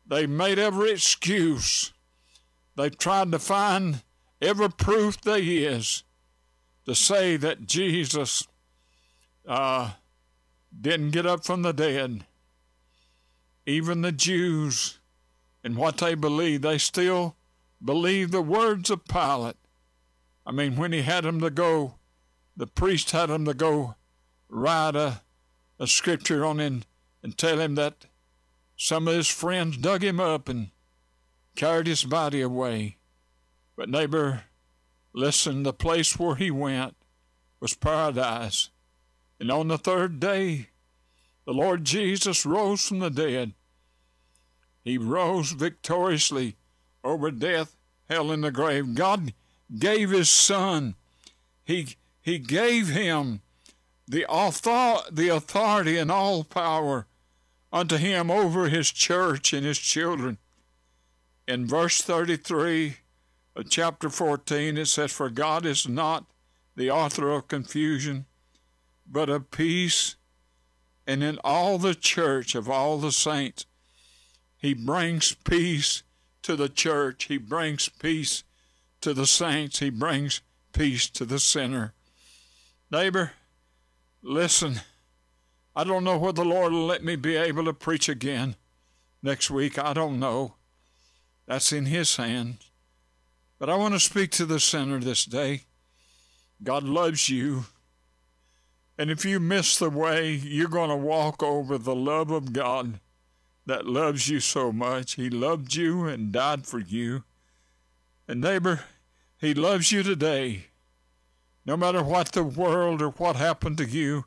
they 0.06 0.26
made 0.26 0.58
every 0.58 0.90
excuse. 0.92 1.92
They've 2.76 2.96
tried 2.96 3.32
to 3.32 3.38
find 3.38 4.02
every 4.40 4.70
proof 4.70 5.20
there 5.20 5.38
is 5.40 6.02
to 6.86 6.94
say 6.94 7.36
that 7.36 7.66
Jesus 7.66 8.46
uh, 9.46 9.92
didn't 10.78 11.10
get 11.10 11.26
up 11.26 11.44
from 11.44 11.62
the 11.62 11.72
dead. 11.72 12.24
Even 13.66 14.02
the 14.02 14.12
Jews, 14.12 14.98
in 15.62 15.76
what 15.76 15.98
they 15.98 16.14
believe, 16.14 16.62
they 16.62 16.78
still 16.78 17.36
believe 17.82 18.30
the 18.30 18.42
words 18.42 18.90
of 18.90 19.06
Pilate. 19.06 19.56
I 20.44 20.52
mean, 20.52 20.76
when 20.76 20.92
he 20.92 21.02
had 21.02 21.24
them 21.24 21.40
to 21.40 21.50
go, 21.50 21.94
the 22.56 22.66
priest 22.66 23.12
had 23.12 23.30
him 23.30 23.46
to 23.46 23.54
go 23.54 23.94
write 24.48 24.94
a, 24.94 25.22
a 25.78 25.86
scripture 25.86 26.44
on 26.44 26.60
him 26.60 26.82
and 27.24 27.36
tell 27.38 27.58
him 27.58 27.74
that 27.74 28.04
some 28.76 29.08
of 29.08 29.14
his 29.14 29.28
friends 29.28 29.78
dug 29.78 30.04
him 30.04 30.20
up 30.20 30.46
and 30.46 30.68
carried 31.56 31.86
his 31.86 32.04
body 32.04 32.42
away. 32.42 32.98
But, 33.76 33.88
neighbor, 33.88 34.42
listen, 35.14 35.62
the 35.62 35.72
place 35.72 36.18
where 36.18 36.36
he 36.36 36.50
went 36.50 36.94
was 37.60 37.74
paradise. 37.74 38.68
And 39.40 39.50
on 39.50 39.68
the 39.68 39.78
third 39.78 40.20
day, 40.20 40.68
the 41.46 41.54
Lord 41.54 41.84
Jesus 41.84 42.44
rose 42.44 42.86
from 42.86 42.98
the 42.98 43.10
dead. 43.10 43.54
He 44.82 44.98
rose 44.98 45.52
victoriously 45.52 46.56
over 47.02 47.30
death, 47.30 47.74
hell, 48.08 48.30
and 48.30 48.44
the 48.44 48.50
grave. 48.50 48.94
God 48.94 49.32
gave 49.78 50.10
His 50.10 50.28
Son. 50.28 50.94
He, 51.64 51.96
he 52.20 52.38
gave 52.38 52.88
Him 52.88 53.40
the, 54.06 54.26
author, 54.26 55.02
the 55.10 55.28
authority 55.28 55.96
and 55.96 56.10
all 56.10 56.44
power 56.44 57.06
unto 57.74 57.96
him 57.96 58.30
over 58.30 58.68
his 58.68 58.92
church 58.92 59.52
and 59.52 59.66
his 59.66 59.78
children. 59.78 60.38
In 61.48 61.66
verse 61.66 62.00
33 62.00 62.98
of 63.56 63.68
chapter 63.68 64.08
14, 64.08 64.78
it 64.78 64.86
says, 64.86 65.12
For 65.12 65.28
God 65.28 65.66
is 65.66 65.88
not 65.88 66.24
the 66.76 66.88
author 66.88 67.32
of 67.32 67.48
confusion, 67.48 68.26
but 69.10 69.28
of 69.28 69.50
peace. 69.50 70.14
And 71.04 71.24
in 71.24 71.38
all 71.42 71.76
the 71.78 71.96
church 71.96 72.54
of 72.54 72.70
all 72.70 72.98
the 72.98 73.12
saints, 73.12 73.66
he 74.56 74.72
brings 74.72 75.34
peace 75.44 76.04
to 76.42 76.54
the 76.54 76.68
church. 76.68 77.24
He 77.24 77.38
brings 77.38 77.88
peace 77.88 78.44
to 79.00 79.12
the 79.12 79.26
saints. 79.26 79.80
He 79.80 79.90
brings 79.90 80.42
peace 80.72 81.10
to 81.10 81.24
the 81.24 81.40
sinner. 81.40 81.92
Neighbor, 82.90 83.32
listen. 84.22 84.80
I 85.76 85.84
don't 85.84 86.04
know 86.04 86.18
whether 86.18 86.42
the 86.42 86.48
Lord 86.48 86.72
will 86.72 86.86
let 86.86 87.02
me 87.02 87.16
be 87.16 87.36
able 87.36 87.64
to 87.64 87.72
preach 87.72 88.08
again 88.08 88.56
next 89.22 89.50
week. 89.50 89.78
I 89.78 89.92
don't 89.92 90.20
know. 90.20 90.54
That's 91.46 91.72
in 91.72 91.86
His 91.86 92.16
hands. 92.16 92.70
But 93.58 93.70
I 93.70 93.76
want 93.76 93.94
to 93.94 94.00
speak 94.00 94.30
to 94.32 94.46
the 94.46 94.60
sinner 94.60 95.00
this 95.00 95.24
day. 95.24 95.62
God 96.62 96.84
loves 96.84 97.28
you. 97.28 97.64
And 98.96 99.10
if 99.10 99.24
you 99.24 99.40
miss 99.40 99.78
the 99.78 99.90
way, 99.90 100.32
you're 100.32 100.68
going 100.68 100.90
to 100.90 100.96
walk 100.96 101.42
over 101.42 101.76
the 101.76 101.94
love 101.94 102.30
of 102.30 102.52
God 102.52 103.00
that 103.66 103.86
loves 103.86 104.28
you 104.28 104.40
so 104.40 104.70
much. 104.72 105.14
He 105.14 105.30
loved 105.30 105.74
you 105.74 106.06
and 106.06 106.30
died 106.30 106.66
for 106.66 106.78
you. 106.78 107.24
And 108.28 108.40
neighbor, 108.40 108.84
He 109.38 109.54
loves 109.54 109.90
you 109.90 110.02
today. 110.02 110.66
No 111.66 111.76
matter 111.76 112.02
what 112.02 112.32
the 112.32 112.44
world 112.44 113.02
or 113.02 113.10
what 113.10 113.36
happened 113.36 113.78
to 113.78 113.86
you, 113.86 114.26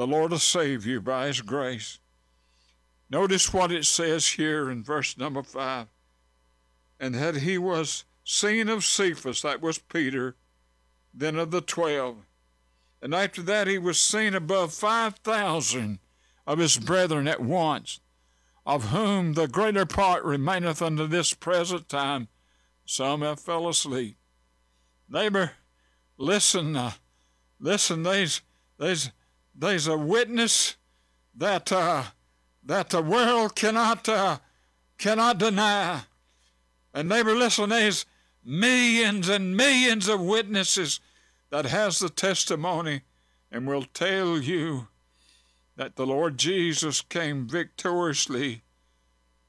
the 0.00 0.06
Lord 0.06 0.30
will 0.30 0.38
save 0.38 0.86
you 0.86 0.98
by 0.98 1.26
His 1.26 1.42
grace. 1.42 1.98
Notice 3.10 3.52
what 3.52 3.70
it 3.70 3.84
says 3.84 4.26
here 4.28 4.70
in 4.70 4.82
verse 4.82 5.18
number 5.18 5.42
five. 5.42 5.88
And 6.98 7.14
that 7.16 7.36
he 7.36 7.58
was 7.58 8.06
seen 8.24 8.70
of 8.70 8.82
Cephas, 8.82 9.42
that 9.42 9.60
was 9.60 9.76
Peter, 9.76 10.36
then 11.12 11.36
of 11.36 11.50
the 11.50 11.60
twelve. 11.60 12.16
And 13.02 13.14
after 13.14 13.42
that 13.42 13.66
he 13.66 13.76
was 13.76 14.00
seen 14.00 14.34
above 14.34 14.72
five 14.72 15.16
thousand 15.16 15.98
of 16.46 16.60
his 16.60 16.78
brethren 16.78 17.28
at 17.28 17.42
once, 17.42 18.00
of 18.64 18.92
whom 18.92 19.34
the 19.34 19.48
greater 19.48 19.84
part 19.84 20.24
remaineth 20.24 20.80
unto 20.80 21.06
this 21.06 21.34
present 21.34 21.90
time. 21.90 22.28
Some 22.86 23.20
have 23.20 23.38
fell 23.38 23.68
asleep. 23.68 24.16
Neighbor, 25.10 25.52
listen, 26.16 26.74
uh, 26.74 26.92
listen, 27.58 28.02
these, 28.02 28.40
there's, 28.78 29.10
there's 29.60 29.86
a 29.86 29.96
witness 29.96 30.76
that, 31.36 31.70
uh, 31.70 32.04
that 32.64 32.90
the 32.90 33.02
world 33.02 33.54
cannot, 33.54 34.08
uh, 34.08 34.38
cannot 34.96 35.38
deny. 35.38 36.02
And 36.94 37.08
neighbor, 37.08 37.34
listen, 37.34 37.68
there's 37.68 38.06
millions 38.42 39.28
and 39.28 39.54
millions 39.54 40.08
of 40.08 40.20
witnesses 40.20 40.98
that 41.50 41.66
has 41.66 41.98
the 41.98 42.08
testimony 42.08 43.02
and 43.52 43.66
will 43.66 43.84
tell 43.84 44.38
you 44.38 44.88
that 45.76 45.96
the 45.96 46.06
Lord 46.06 46.38
Jesus 46.38 47.02
came 47.02 47.46
victoriously 47.46 48.62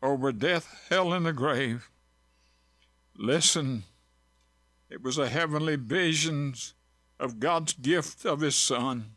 over 0.03 0.33
death, 0.33 0.87
hell, 0.89 1.13
and 1.13 1.25
the 1.25 1.33
grave. 1.33 1.89
Listen, 3.15 3.83
it 4.89 5.01
was 5.01 5.17
a 5.17 5.29
heavenly 5.29 5.77
vision 5.77 6.55
of 7.17 7.39
God's 7.39 7.73
gift 7.73 8.25
of 8.25 8.41
His 8.41 8.55
Son. 8.57 9.11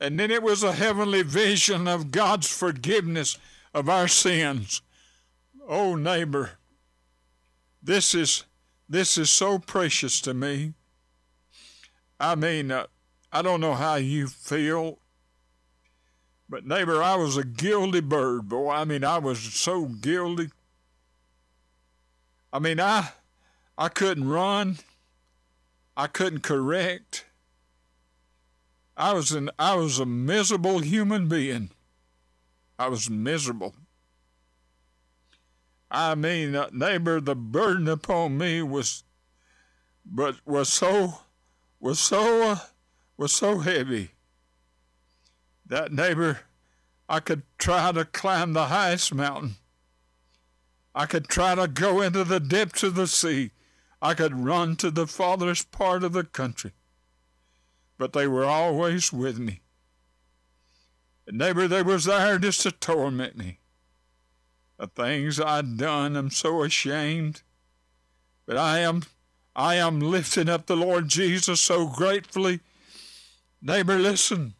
And 0.00 0.18
then 0.18 0.30
it 0.30 0.42
was 0.42 0.62
a 0.62 0.72
heavenly 0.72 1.22
vision 1.22 1.88
of 1.88 2.10
God's 2.10 2.48
forgiveness 2.48 3.38
of 3.74 3.88
our 3.88 4.08
sins. 4.08 4.80
Oh, 5.68 5.96
neighbor, 5.96 6.52
this 7.82 8.14
is 8.14 8.44
this 8.88 9.18
is 9.18 9.28
so 9.28 9.58
precious 9.58 10.20
to 10.22 10.32
me. 10.32 10.72
I 12.18 12.34
mean, 12.34 12.70
uh, 12.70 12.86
I 13.30 13.42
don't 13.42 13.60
know 13.60 13.74
how 13.74 13.96
you 13.96 14.28
feel, 14.28 14.98
but 16.48 16.66
neighbor, 16.66 17.02
I 17.02 17.16
was 17.16 17.36
a 17.36 17.44
guilty 17.44 18.00
bird, 18.00 18.48
boy. 18.48 18.70
I 18.70 18.84
mean, 18.84 19.04
I 19.04 19.18
was 19.18 19.38
so 19.40 19.84
guilty. 19.86 20.50
I 22.52 22.58
mean, 22.58 22.80
I 22.80 23.10
I 23.76 23.88
couldn't 23.88 24.28
run. 24.28 24.78
I 25.96 26.06
couldn't 26.06 26.40
correct. 26.40 27.26
I 28.98 29.12
was 29.12 29.30
an 29.30 29.48
I 29.60 29.76
was 29.76 30.00
a 30.00 30.06
miserable 30.06 30.80
human 30.80 31.28
being. 31.28 31.70
I 32.80 32.88
was 32.88 33.08
miserable. 33.08 33.76
I 35.90 36.16
mean, 36.16 36.58
neighbor, 36.72 37.20
the 37.20 37.36
burden 37.36 37.88
upon 37.88 38.36
me 38.36 38.60
was, 38.60 39.04
but 40.04 40.36
was 40.44 40.68
so, 40.68 41.20
was 41.80 41.98
so, 41.98 42.42
uh, 42.42 42.58
was 43.16 43.32
so 43.32 43.60
heavy. 43.60 44.10
That 45.64 45.92
neighbor, 45.92 46.40
I 47.08 47.20
could 47.20 47.42
try 47.56 47.90
to 47.92 48.04
climb 48.04 48.52
the 48.52 48.66
highest 48.66 49.14
mountain. 49.14 49.56
I 50.94 51.06
could 51.06 51.28
try 51.28 51.54
to 51.54 51.68
go 51.68 52.02
into 52.02 52.24
the 52.24 52.40
depths 52.40 52.82
of 52.82 52.96
the 52.96 53.06
sea. 53.06 53.52
I 54.02 54.14
could 54.14 54.44
run 54.44 54.76
to 54.76 54.90
the 54.90 55.06
farthest 55.06 55.70
part 55.70 56.04
of 56.04 56.12
the 56.12 56.24
country. 56.24 56.72
But 57.98 58.12
they 58.12 58.26
were 58.26 58.44
always 58.44 59.12
with 59.12 59.38
me. 59.38 59.60
And 61.26 61.36
neighbor, 61.36 61.68
they 61.68 61.82
was 61.82 62.04
there 62.04 62.38
just 62.38 62.62
to 62.62 62.70
torment 62.70 63.36
me 63.36 63.58
the 64.78 64.86
things 64.86 65.40
I'd 65.40 65.76
done. 65.76 66.16
I'm 66.16 66.30
so 66.30 66.62
ashamed. 66.62 67.42
But 68.46 68.56
I 68.56 68.78
am 68.78 69.02
I 69.54 69.74
am 69.74 69.98
lifting 69.98 70.48
up 70.48 70.66
the 70.66 70.76
Lord 70.76 71.08
Jesus 71.08 71.60
so 71.60 71.88
gratefully. 71.88 72.60
Neighbor, 73.60 73.98
listen. 73.98 74.54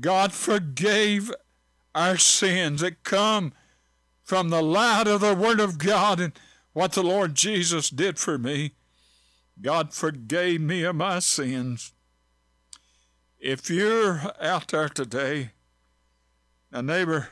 God 0.00 0.32
forgave 0.32 1.30
our 1.94 2.16
sins 2.16 2.80
that 2.80 3.04
come 3.04 3.52
from 4.24 4.48
the 4.48 4.62
light 4.62 5.06
of 5.06 5.20
the 5.20 5.34
Word 5.34 5.60
of 5.60 5.76
God 5.76 6.18
and 6.18 6.32
what 6.72 6.92
the 6.92 7.02
Lord 7.02 7.34
Jesus 7.34 7.90
did 7.90 8.18
for 8.18 8.38
me. 8.38 8.72
God 9.60 9.92
forgave 9.92 10.62
me 10.62 10.82
of 10.84 10.96
my 10.96 11.18
sins. 11.18 11.92
If 13.44 13.68
you're 13.68 14.22
out 14.40 14.68
there 14.68 14.88
today, 14.88 15.50
a 16.70 16.80
neighbor, 16.80 17.30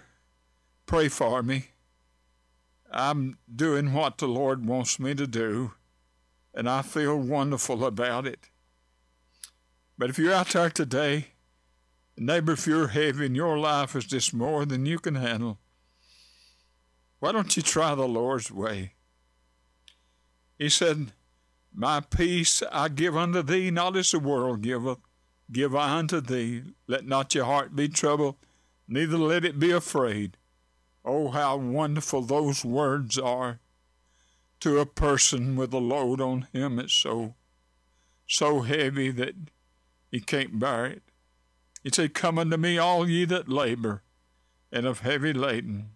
pray 0.85 1.07
for 1.07 1.41
me. 1.41 1.67
I'm 2.91 3.39
doing 3.55 3.93
what 3.93 4.19
the 4.19 4.27
Lord 4.27 4.67
wants 4.67 4.99
me 4.99 5.15
to 5.15 5.29
do, 5.29 5.75
and 6.53 6.69
I 6.69 6.83
feel 6.83 7.17
wonderful 7.17 7.85
about 7.85 8.27
it. 8.27 8.49
But 9.97 10.11
if 10.11 10.19
you're 10.19 10.35
out 10.35 10.49
there 10.49 10.69
today, 10.69 11.27
neighbor, 12.17 12.55
if 12.55 12.67
you're 12.67 12.89
heavy 12.89 13.27
and 13.27 13.37
your 13.37 13.57
life 13.57 13.95
is 13.95 14.05
just 14.05 14.35
more 14.35 14.67
than 14.67 14.87
you 14.87 14.99
can 14.99 15.15
handle, 15.15 15.59
why 17.21 17.31
don't 17.31 17.57
you 17.57 17.63
try 17.63 17.95
the 17.95 18.09
Lord's 18.09 18.51
way? 18.51 18.95
He 20.59 20.71
said, 20.71 21.13
My 21.73 22.01
peace 22.01 22.65
I 22.73 22.89
give 22.89 23.17
unto 23.17 23.43
thee, 23.43 23.71
not 23.71 23.97
as 23.97 24.11
the 24.11 24.19
world 24.19 24.63
giveth, 24.63 24.99
give 25.53 25.75
I 25.75 25.99
unto 25.99 26.21
thee. 26.21 26.63
Let 26.87 27.07
not 27.07 27.35
your 27.35 27.45
heart 27.45 27.75
be 27.75 27.89
troubled, 27.89 28.37
neither 28.89 29.19
let 29.19 29.45
it 29.45 29.59
be 29.59 29.71
afraid. 29.71 30.37
Oh, 31.05 31.29
how 31.29 31.57
wonderful 31.57 32.23
those 32.23 32.65
words 32.65 33.19
are 33.19 33.61
to 34.61 34.79
a 34.79 34.87
person 34.87 35.57
with 35.57 35.73
a 35.73 35.79
load 35.79 36.21
on 36.21 36.47
him. 36.53 36.79
It's 36.79 36.93
so, 36.93 37.35
so 38.27 38.61
heavy 38.61 39.11
that 39.11 39.35
he 40.11 40.21
can't 40.21 40.59
bear 40.59 40.87
it. 40.87 41.03
He 41.83 41.91
said, 41.91 42.15
Come 42.15 42.39
unto 42.39 42.57
me, 42.57 42.77
all 42.77 43.09
ye 43.09 43.25
that 43.27 43.49
labor 43.49 44.03
and 44.71 44.87
of 44.87 45.01
heavy 45.01 45.33
laden, 45.33 45.91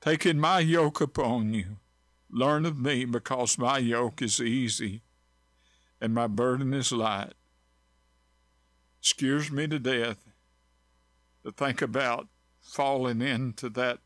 taking 0.00 0.40
my 0.40 0.60
yoke 0.60 1.00
upon 1.00 1.52
you. 1.54 1.76
Learn 2.30 2.66
of 2.66 2.78
me, 2.78 3.04
because 3.04 3.58
my 3.58 3.78
yoke 3.78 4.20
is 4.20 4.40
easy 4.40 5.02
and 6.00 6.14
my 6.14 6.26
burden 6.26 6.74
is 6.74 6.92
light. 6.92 7.32
Scares 9.08 9.50
me 9.50 9.66
to 9.66 9.78
death 9.78 10.28
to 11.42 11.50
think 11.50 11.80
about 11.80 12.28
falling 12.60 13.22
into 13.22 13.70
that 13.70 14.00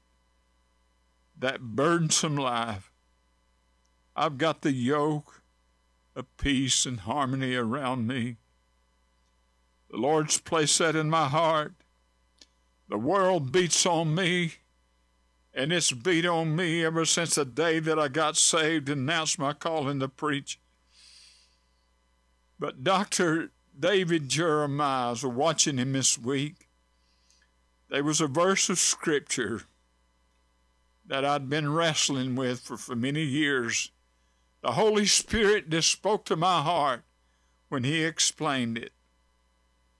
that 1.36 1.60
burdensome 1.60 2.36
life. 2.36 2.92
I've 4.14 4.38
got 4.38 4.62
the 4.62 4.70
yoke 4.70 5.42
of 6.14 6.36
peace 6.36 6.86
and 6.86 7.00
harmony 7.00 7.56
around 7.56 8.06
me. 8.06 8.36
The 9.90 9.96
Lord's 9.96 10.38
placed 10.38 10.78
that 10.78 10.94
in 10.94 11.10
my 11.10 11.26
heart. 11.26 11.74
The 12.88 12.96
world 12.96 13.50
beats 13.50 13.84
on 13.84 14.14
me, 14.14 14.54
and 15.52 15.72
it's 15.72 15.90
beat 15.90 16.26
on 16.26 16.54
me 16.54 16.84
ever 16.84 17.04
since 17.06 17.34
the 17.34 17.44
day 17.44 17.80
that 17.80 17.98
I 17.98 18.06
got 18.06 18.36
saved 18.36 18.88
and 18.88 19.00
announced 19.00 19.36
my 19.36 19.52
calling 19.52 19.98
to 19.98 20.08
preach. 20.08 20.60
But 22.56 22.84
Dr. 22.84 23.50
David 23.82 24.28
Jeremiah, 24.28 25.08
I 25.08 25.10
was 25.10 25.24
watching 25.24 25.76
him 25.76 25.92
this 25.92 26.16
week, 26.16 26.68
there 27.90 28.04
was 28.04 28.20
a 28.20 28.28
verse 28.28 28.70
of 28.70 28.78
Scripture 28.78 29.62
that 31.04 31.24
I'd 31.24 31.50
been 31.50 31.72
wrestling 31.72 32.36
with 32.36 32.60
for, 32.60 32.76
for 32.76 32.94
many 32.94 33.24
years. 33.24 33.90
The 34.62 34.72
Holy 34.72 35.04
Spirit 35.06 35.68
just 35.68 35.90
spoke 35.90 36.24
to 36.26 36.36
my 36.36 36.62
heart 36.62 37.02
when 37.70 37.82
He 37.82 38.04
explained 38.04 38.78
it. 38.78 38.92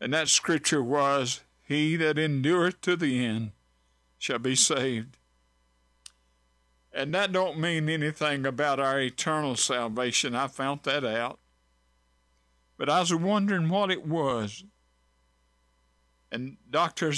And 0.01 0.14
that 0.14 0.29
scripture 0.29 0.83
was, 0.83 1.40
He 1.64 1.97
that 1.97 2.18
endureth 2.18 2.81
to 2.83 2.95
the 2.95 3.25
end 3.25 3.51
shall 4.16 4.38
be 4.38 4.55
saved. 4.55 5.16
And 6.92 7.12
that 7.14 7.33
don't 7.33 7.59
mean 7.59 7.88
anything 7.88 8.47
about 8.47 8.79
our 8.79 9.01
eternal 9.01 9.57
salvation. 9.57 10.37
I 10.37 10.47
found 10.47 10.85
that 10.85 11.05
out. 11.05 11.40
But 12.76 12.88
I 12.88 13.00
was 13.00 13.14
wondering 13.14 13.68
what 13.68 13.90
it 13.90 14.06
was. 14.06 14.64
And 16.30 16.56
Dr. 16.70 17.12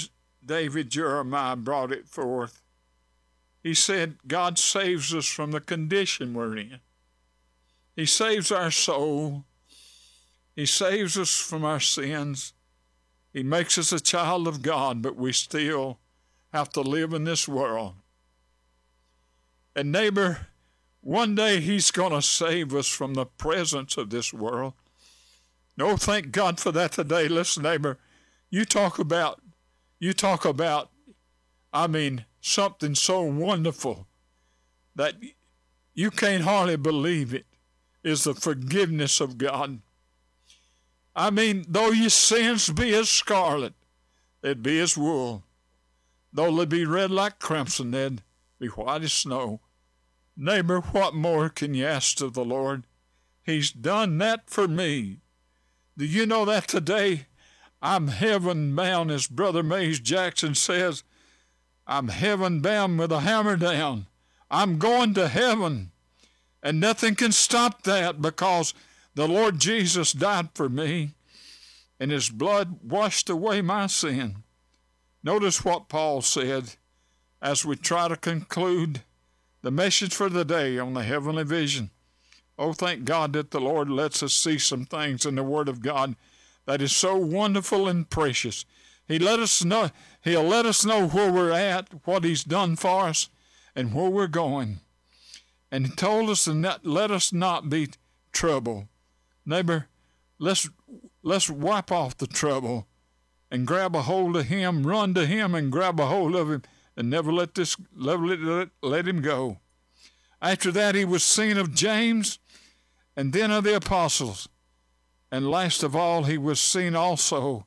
David 0.45 0.89
Jeremiah 0.89 1.55
brought 1.55 1.91
it 1.91 2.07
forth. 2.07 2.61
He 3.63 3.73
said, 3.73 4.17
God 4.27 4.59
saves 4.59 5.13
us 5.13 5.25
from 5.25 5.51
the 5.51 5.61
condition 5.61 6.33
we're 6.33 6.57
in. 6.57 6.79
He 7.95 8.05
saves 8.05 8.51
our 8.51 8.71
soul. 8.71 9.45
He 10.55 10.65
saves 10.65 11.17
us 11.17 11.35
from 11.35 11.65
our 11.65 11.79
sins. 11.79 12.53
He 13.33 13.43
makes 13.43 13.77
us 13.77 13.91
a 13.91 13.99
child 13.99 14.47
of 14.47 14.61
God, 14.61 15.01
but 15.01 15.15
we 15.15 15.31
still 15.31 15.99
have 16.53 16.69
to 16.69 16.81
live 16.81 17.13
in 17.13 17.23
this 17.23 17.47
world. 17.47 17.95
And, 19.75 19.91
neighbor, 19.91 20.47
one 21.01 21.35
day 21.35 21.59
He's 21.59 21.91
going 21.91 22.13
to 22.13 22.21
save 22.21 22.73
us 22.73 22.87
from 22.87 23.13
the 23.13 23.25
presence 23.25 23.97
of 23.97 24.09
this 24.09 24.31
world. 24.31 24.73
No, 25.77 25.97
thank 25.97 26.31
God 26.31 26.59
for 26.59 26.71
that 26.71 26.93
today. 26.93 27.27
Listen, 27.27 27.63
neighbor, 27.63 27.97
you 28.49 28.65
talk 28.65 28.99
about, 28.99 29.41
you 29.99 30.13
talk 30.13 30.45
about, 30.45 30.89
I 31.73 31.87
mean, 31.87 32.25
something 32.39 32.95
so 32.95 33.21
wonderful 33.21 34.07
that 34.95 35.15
you 35.93 36.11
can't 36.11 36.43
hardly 36.43 36.77
believe 36.77 37.33
it 37.33 37.45
is 38.03 38.23
the 38.23 38.33
forgiveness 38.33 39.19
of 39.19 39.37
God. 39.37 39.81
I 41.15 41.29
mean, 41.29 41.65
though 41.67 41.91
your 41.91 42.09
sins 42.09 42.69
be 42.69 42.93
as 42.93 43.09
scarlet, 43.09 43.73
they'd 44.41 44.63
be 44.63 44.79
as 44.79 44.97
wool. 44.97 45.43
Though 46.31 46.55
they 46.55 46.65
be 46.65 46.85
red 46.85 47.11
like 47.11 47.39
crimson, 47.39 47.91
they'd 47.91 48.21
be 48.59 48.67
white 48.67 49.03
as 49.03 49.13
snow. 49.13 49.61
Neighbor, 50.37 50.81
what 50.81 51.15
more 51.15 51.49
can 51.49 51.73
you 51.73 51.85
ask 51.85 52.19
of 52.21 52.33
the 52.33 52.43
Lord? 52.43 52.85
He's 53.41 53.71
done 53.71 54.17
that 54.17 54.49
for 54.49 54.67
me. 54.67 55.21
Do 55.97 56.05
you 56.05 56.25
know 56.25 56.45
that 56.45 56.67
today? 56.67 57.27
I'm 57.81 58.07
heaven 58.07 58.75
bound, 58.75 59.11
as 59.11 59.27
Brother 59.27 59.63
Mays 59.63 59.99
Jackson 59.99 60.55
says. 60.55 61.03
I'm 61.87 62.07
heaven 62.07 62.61
bound 62.61 62.99
with 62.99 63.11
a 63.11 63.21
hammer 63.21 63.55
down. 63.55 64.07
I'm 64.49 64.77
going 64.77 65.13
to 65.13 65.27
heaven. 65.27 65.91
And 66.63 66.79
nothing 66.79 67.15
can 67.15 67.31
stop 67.31 67.83
that 67.83 68.21
because 68.21 68.73
the 69.13 69.27
Lord 69.27 69.59
Jesus 69.59 70.11
died 70.11 70.49
for 70.53 70.67
me 70.67 71.11
and 71.99 72.11
his 72.11 72.29
blood 72.29 72.79
washed 72.83 73.29
away 73.29 73.61
my 73.61 73.87
sin. 73.87 74.43
Notice 75.23 75.63
what 75.63 75.89
Paul 75.89 76.21
said 76.21 76.75
as 77.41 77.65
we 77.65 77.75
try 77.75 78.07
to 78.07 78.17
conclude 78.17 79.01
the 79.61 79.71
message 79.71 80.13
for 80.13 80.29
the 80.29 80.45
day 80.45 80.77
on 80.77 80.93
the 80.93 81.03
heavenly 81.03 81.43
vision. 81.43 81.89
Oh, 82.57 82.73
thank 82.73 83.05
God 83.05 83.33
that 83.33 83.51
the 83.51 83.59
Lord 83.59 83.89
lets 83.89 84.23
us 84.23 84.33
see 84.33 84.57
some 84.57 84.85
things 84.85 85.25
in 85.25 85.35
the 85.35 85.43
Word 85.43 85.67
of 85.67 85.81
God 85.81 86.15
that 86.65 86.81
is 86.81 86.95
so 86.95 87.15
wonderful 87.17 87.87
and 87.87 88.09
precious. 88.09 88.65
He 89.07 89.19
let 89.19 89.39
us 89.39 89.63
know 89.63 89.91
He'll 90.23 90.43
let 90.43 90.65
us 90.65 90.85
know 90.85 91.07
where 91.07 91.31
we're 91.31 91.51
at, 91.51 91.89
what 92.05 92.23
He's 92.23 92.43
done 92.43 92.75
for 92.75 93.01
us, 93.07 93.29
and 93.75 93.93
where 93.93 94.09
we're 94.09 94.27
going. 94.27 94.79
And 95.71 95.87
He 95.87 95.91
told 95.93 96.29
us 96.29 96.45
to 96.45 96.53
not, 96.53 96.85
let 96.85 97.11
us 97.11 97.31
not 97.31 97.69
be 97.69 97.89
troubled. 98.31 98.87
Neighbor, 99.45 99.87
let's 100.39 100.69
let's 101.21 101.49
wipe 101.49 101.91
off 101.91 102.17
the 102.17 102.27
trouble 102.27 102.87
and 103.51 103.67
grab 103.67 103.95
a 103.95 104.03
hold 104.03 104.35
of 104.37 104.45
Him, 104.45 104.87
run 104.87 105.13
to 105.13 105.25
Him 105.25 105.53
and 105.53 105.71
grab 105.71 105.99
a 105.99 106.07
hold 106.07 106.35
of 106.35 106.49
Him 106.49 106.63
and 106.97 107.09
never 107.09 107.31
let 107.31 107.55
this 107.55 107.75
never 107.95 108.25
let, 108.25 108.69
let 108.81 109.07
him 109.07 109.21
go. 109.21 109.59
After 110.45 110.71
that, 110.73 110.93
he 110.93 111.05
was 111.05 111.23
seen 111.23 111.57
of 111.57 111.73
James 111.73 112.37
and 113.17 113.33
then 113.33 113.49
of 113.49 113.63
the 113.63 113.75
apostles. 113.75 114.47
And 115.31 115.49
last 115.49 115.81
of 115.81 115.95
all, 115.95 116.25
he 116.25 116.37
was 116.37 116.59
seen 116.59 116.95
also 116.95 117.65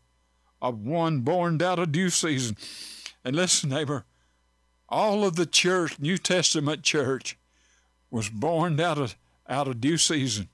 of 0.62 0.78
one 0.86 1.22
born 1.22 1.60
out 1.60 1.80
of 1.80 1.90
due 1.90 2.08
season. 2.08 2.56
And 3.24 3.34
listen, 3.34 3.70
neighbor, 3.70 4.04
all 4.88 5.24
of 5.24 5.34
the 5.34 5.44
church, 5.44 5.98
New 5.98 6.18
Testament 6.18 6.84
church, 6.84 7.36
was 8.12 8.28
born 8.28 8.78
out 8.78 8.96
of 8.98 9.16
out 9.48 9.66
of 9.66 9.80
due 9.80 9.98
season. 9.98 10.48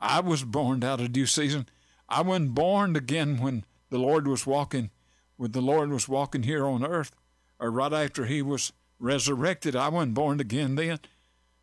I 0.00 0.20
was 0.20 0.44
born 0.44 0.84
out 0.84 1.00
of 1.00 1.12
due 1.12 1.26
season. 1.26 1.68
I 2.08 2.22
wasn't 2.22 2.54
born 2.54 2.94
again 2.94 3.38
when 3.38 3.64
the 3.90 3.98
Lord 3.98 4.28
was 4.28 4.46
walking, 4.46 4.90
when 5.36 5.50
the 5.50 5.60
Lord 5.60 5.90
was 5.90 6.08
walking 6.08 6.44
here 6.44 6.64
on 6.64 6.86
earth 6.86 7.10
or 7.58 7.72
right 7.72 7.92
after 7.92 8.26
he 8.26 8.40
was 8.40 8.72
resurrected. 9.00 9.74
I 9.74 9.88
wasn't 9.88 10.14
born 10.14 10.38
again 10.38 10.76
then, 10.76 11.00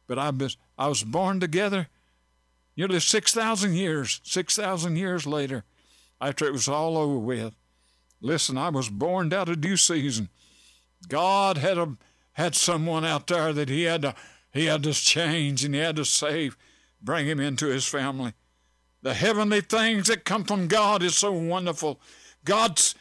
but 0.08 0.20
I 0.20 0.30
was, 0.30 0.58
I 0.78 0.88
was 0.88 1.04
born 1.04 1.39
together 1.39 1.88
nearly 2.76 3.00
6,000 3.00 3.74
years, 3.74 4.20
6,000 4.24 4.96
years 4.96 5.26
later, 5.26 5.63
after 6.20 6.46
it 6.46 6.54
was 6.54 6.68
all 6.68 6.98
over 6.98 7.18
with. 7.18 7.54
Listen, 8.22 8.58
I 8.58 8.70
was 8.70 8.89
born 8.89 9.32
out 9.34 9.50
of 9.50 9.62
due 9.62 9.78
season. 9.78 10.30
God 11.08 11.58
had 11.58 11.78
a, 11.78 11.98
had 12.34 12.56
someone 12.56 13.04
out 13.04 13.28
there 13.28 13.54
that 13.54 13.70
he 13.70 13.84
had 13.84 14.02
to 14.04 14.16
he 14.52 14.66
had 14.66 14.84
to 14.84 14.94
change 14.94 15.66
and 15.66 15.74
he 15.74 15.82
had 15.82 15.96
to 15.96 16.06
save, 16.06 16.56
bring 17.02 17.26
him 17.26 17.39
into 17.39 17.66
his 17.68 17.88
family. 17.88 18.34
The 19.02 19.16
heavenly 19.16 19.62
things 19.62 20.08
that 20.08 20.26
come 20.26 20.44
from 20.44 20.68
God 20.68 21.02
is 21.02 21.18
so 21.18 21.32
wonderful. 21.32 22.00
God's 22.46 22.94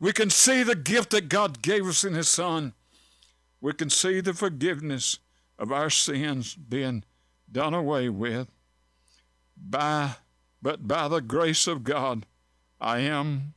we 0.00 0.12
can 0.12 0.30
see 0.30 0.62
the 0.62 0.76
gift 0.76 1.10
that 1.10 1.28
God 1.28 1.60
gave 1.60 1.86
us 1.86 2.04
in 2.04 2.14
His 2.14 2.28
Son. 2.28 2.72
We 3.60 3.72
can 3.72 3.90
see 3.90 4.20
the 4.20 4.32
forgiveness 4.32 5.18
of 5.58 5.72
our 5.72 5.90
sins 5.90 6.54
being 6.54 7.04
done 7.50 7.74
away 7.74 8.08
with. 8.08 8.48
By, 9.56 10.16
but 10.62 10.86
by 10.86 11.08
the 11.08 11.20
grace 11.20 11.66
of 11.66 11.84
God, 11.84 12.26
I 12.80 13.00
am 13.00 13.54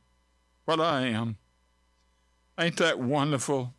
what 0.64 0.80
I 0.80 1.06
am. 1.06 1.36
Ain't 2.58 2.76
that 2.78 2.98
wonderful? 2.98 3.74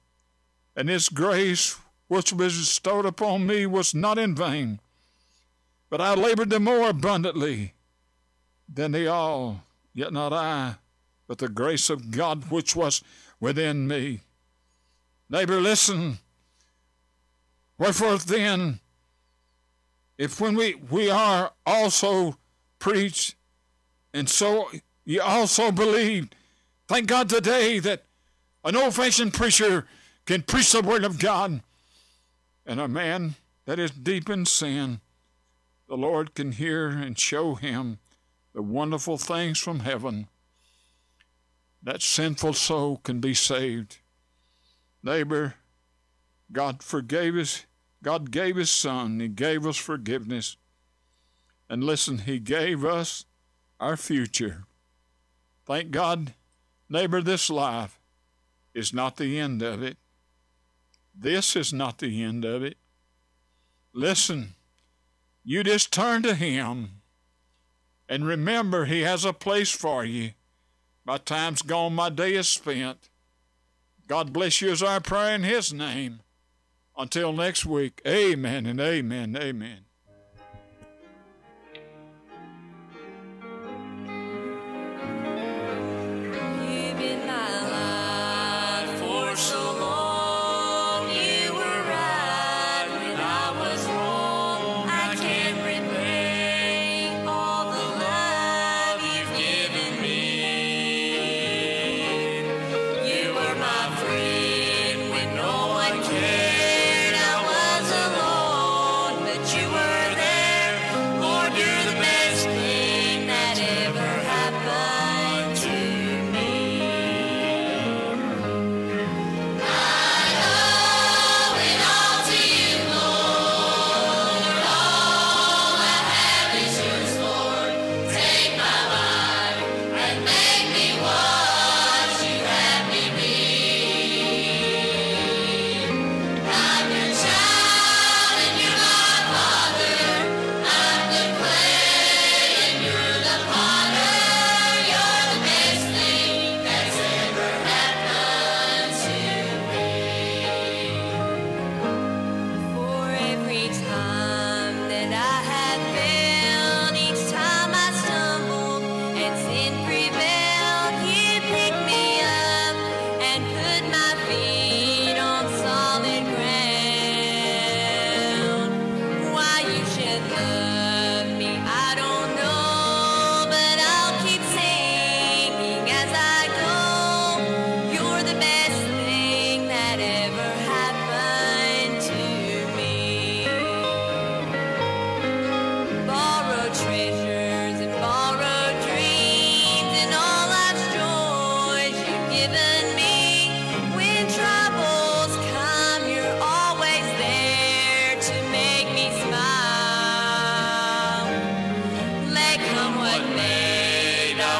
And 0.75 0.89
His 0.89 1.09
grace, 1.09 1.77
which 2.07 2.33
was 2.33 2.57
bestowed 2.57 3.05
upon 3.05 3.45
me, 3.45 3.65
was 3.65 3.93
not 3.93 4.17
in 4.17 4.35
vain, 4.35 4.79
but 5.89 6.01
I 6.01 6.13
labored 6.13 6.49
the 6.49 6.59
more 6.59 6.89
abundantly 6.89 7.73
than 8.67 8.91
they 8.91 9.05
all, 9.07 9.63
yet 9.93 10.13
not 10.13 10.33
I 10.33 10.75
but 11.27 11.37
the 11.37 11.49
grace 11.49 11.89
of 11.89 12.11
God 12.11 12.51
which 12.51 12.75
was 12.75 13.03
within 13.39 13.87
me. 13.87 14.21
Neighbor, 15.29 15.59
listen. 15.59 16.19
Wherefore 17.77 18.17
then, 18.17 18.79
if 20.17 20.39
when 20.39 20.55
we, 20.55 20.75
we 20.75 21.09
are 21.09 21.51
also 21.65 22.37
preached, 22.79 23.35
and 24.13 24.29
so 24.29 24.69
ye 25.05 25.19
also 25.19 25.71
believed, 25.71 26.35
thank 26.87 27.07
God 27.07 27.29
today 27.29 27.79
that 27.79 28.03
an 28.63 28.75
old 28.75 28.95
fashioned 28.95 29.33
preacher 29.33 29.87
can 30.25 30.43
preach 30.43 30.71
the 30.71 30.81
word 30.81 31.03
of 31.03 31.19
God, 31.19 31.61
and 32.65 32.79
a 32.79 32.87
man 32.87 33.35
that 33.65 33.79
is 33.79 33.91
deep 33.91 34.29
in 34.29 34.45
sin, 34.45 35.01
the 35.87 35.97
Lord 35.97 36.35
can 36.35 36.53
hear 36.53 36.87
and 36.89 37.17
show 37.17 37.55
him 37.55 37.99
the 38.53 38.61
wonderful 38.61 39.17
things 39.17 39.59
from 39.59 39.81
heaven 39.81 40.27
that 41.83 42.01
sinful 42.01 42.53
soul 42.53 43.01
can 43.03 43.19
be 43.19 43.33
saved. 43.33 43.97
Neighbor, 45.03 45.55
God 46.53 46.83
forgave 46.83 47.35
us. 47.35 47.65
God 48.03 48.31
gave 48.31 48.55
His 48.55 48.69
Son. 48.69 49.19
He 49.19 49.27
gave 49.27 49.65
us 49.65 49.77
forgiveness. 49.77 50.55
And 51.69 51.83
listen, 51.83 52.19
He 52.19 52.39
gave 52.39 52.85
us 52.85 53.25
our 53.79 53.97
future. 53.97 54.65
Thank 55.65 55.91
God, 55.91 56.33
neighbor, 56.89 57.21
this 57.21 57.49
life 57.49 57.99
is 58.73 58.93
not 58.93 59.17
the 59.17 59.39
end 59.39 59.61
of 59.61 59.81
it. 59.81 59.97
This 61.15 61.55
is 61.55 61.73
not 61.73 61.99
the 61.99 62.23
end 62.23 62.45
of 62.45 62.63
it. 62.63 62.77
Listen, 63.93 64.55
you 65.43 65.63
just 65.63 65.91
turn 65.91 66.23
to 66.23 66.35
Him 66.35 67.01
and 68.07 68.27
remember 68.27 68.85
He 68.85 69.01
has 69.01 69.25
a 69.25 69.33
place 69.33 69.71
for 69.71 70.05
you. 70.05 70.31
My 71.05 71.17
time's 71.17 71.61
gone, 71.61 71.95
my 71.95 72.09
day 72.09 72.35
is 72.35 72.47
spent. 72.47 73.09
God 74.07 74.33
bless 74.33 74.61
you 74.61 74.71
as 74.71 74.83
I 74.83 74.99
pray 74.99 75.33
in 75.33 75.43
His 75.43 75.73
name. 75.73 76.19
Until 76.97 77.33
next 77.33 77.65
week, 77.65 78.01
amen 78.05 78.65
and 78.65 78.79
amen, 78.79 79.35
amen. 79.35 79.82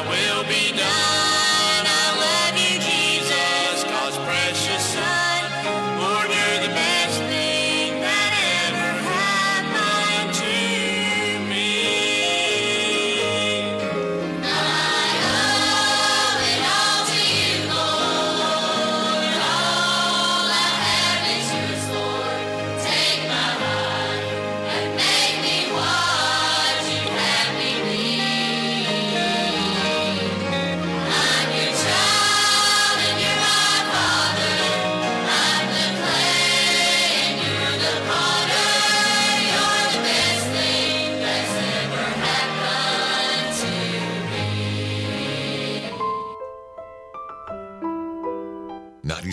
will 0.08 0.44
be 0.44 0.72
done. 0.76 1.13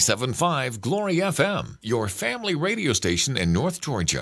97.5 0.01 0.81
Glory 0.81 1.17
FM, 1.17 1.77
your 1.83 2.07
family 2.07 2.55
radio 2.55 2.91
station 2.91 3.37
in 3.37 3.53
North 3.53 3.79
Georgia. 3.81 4.19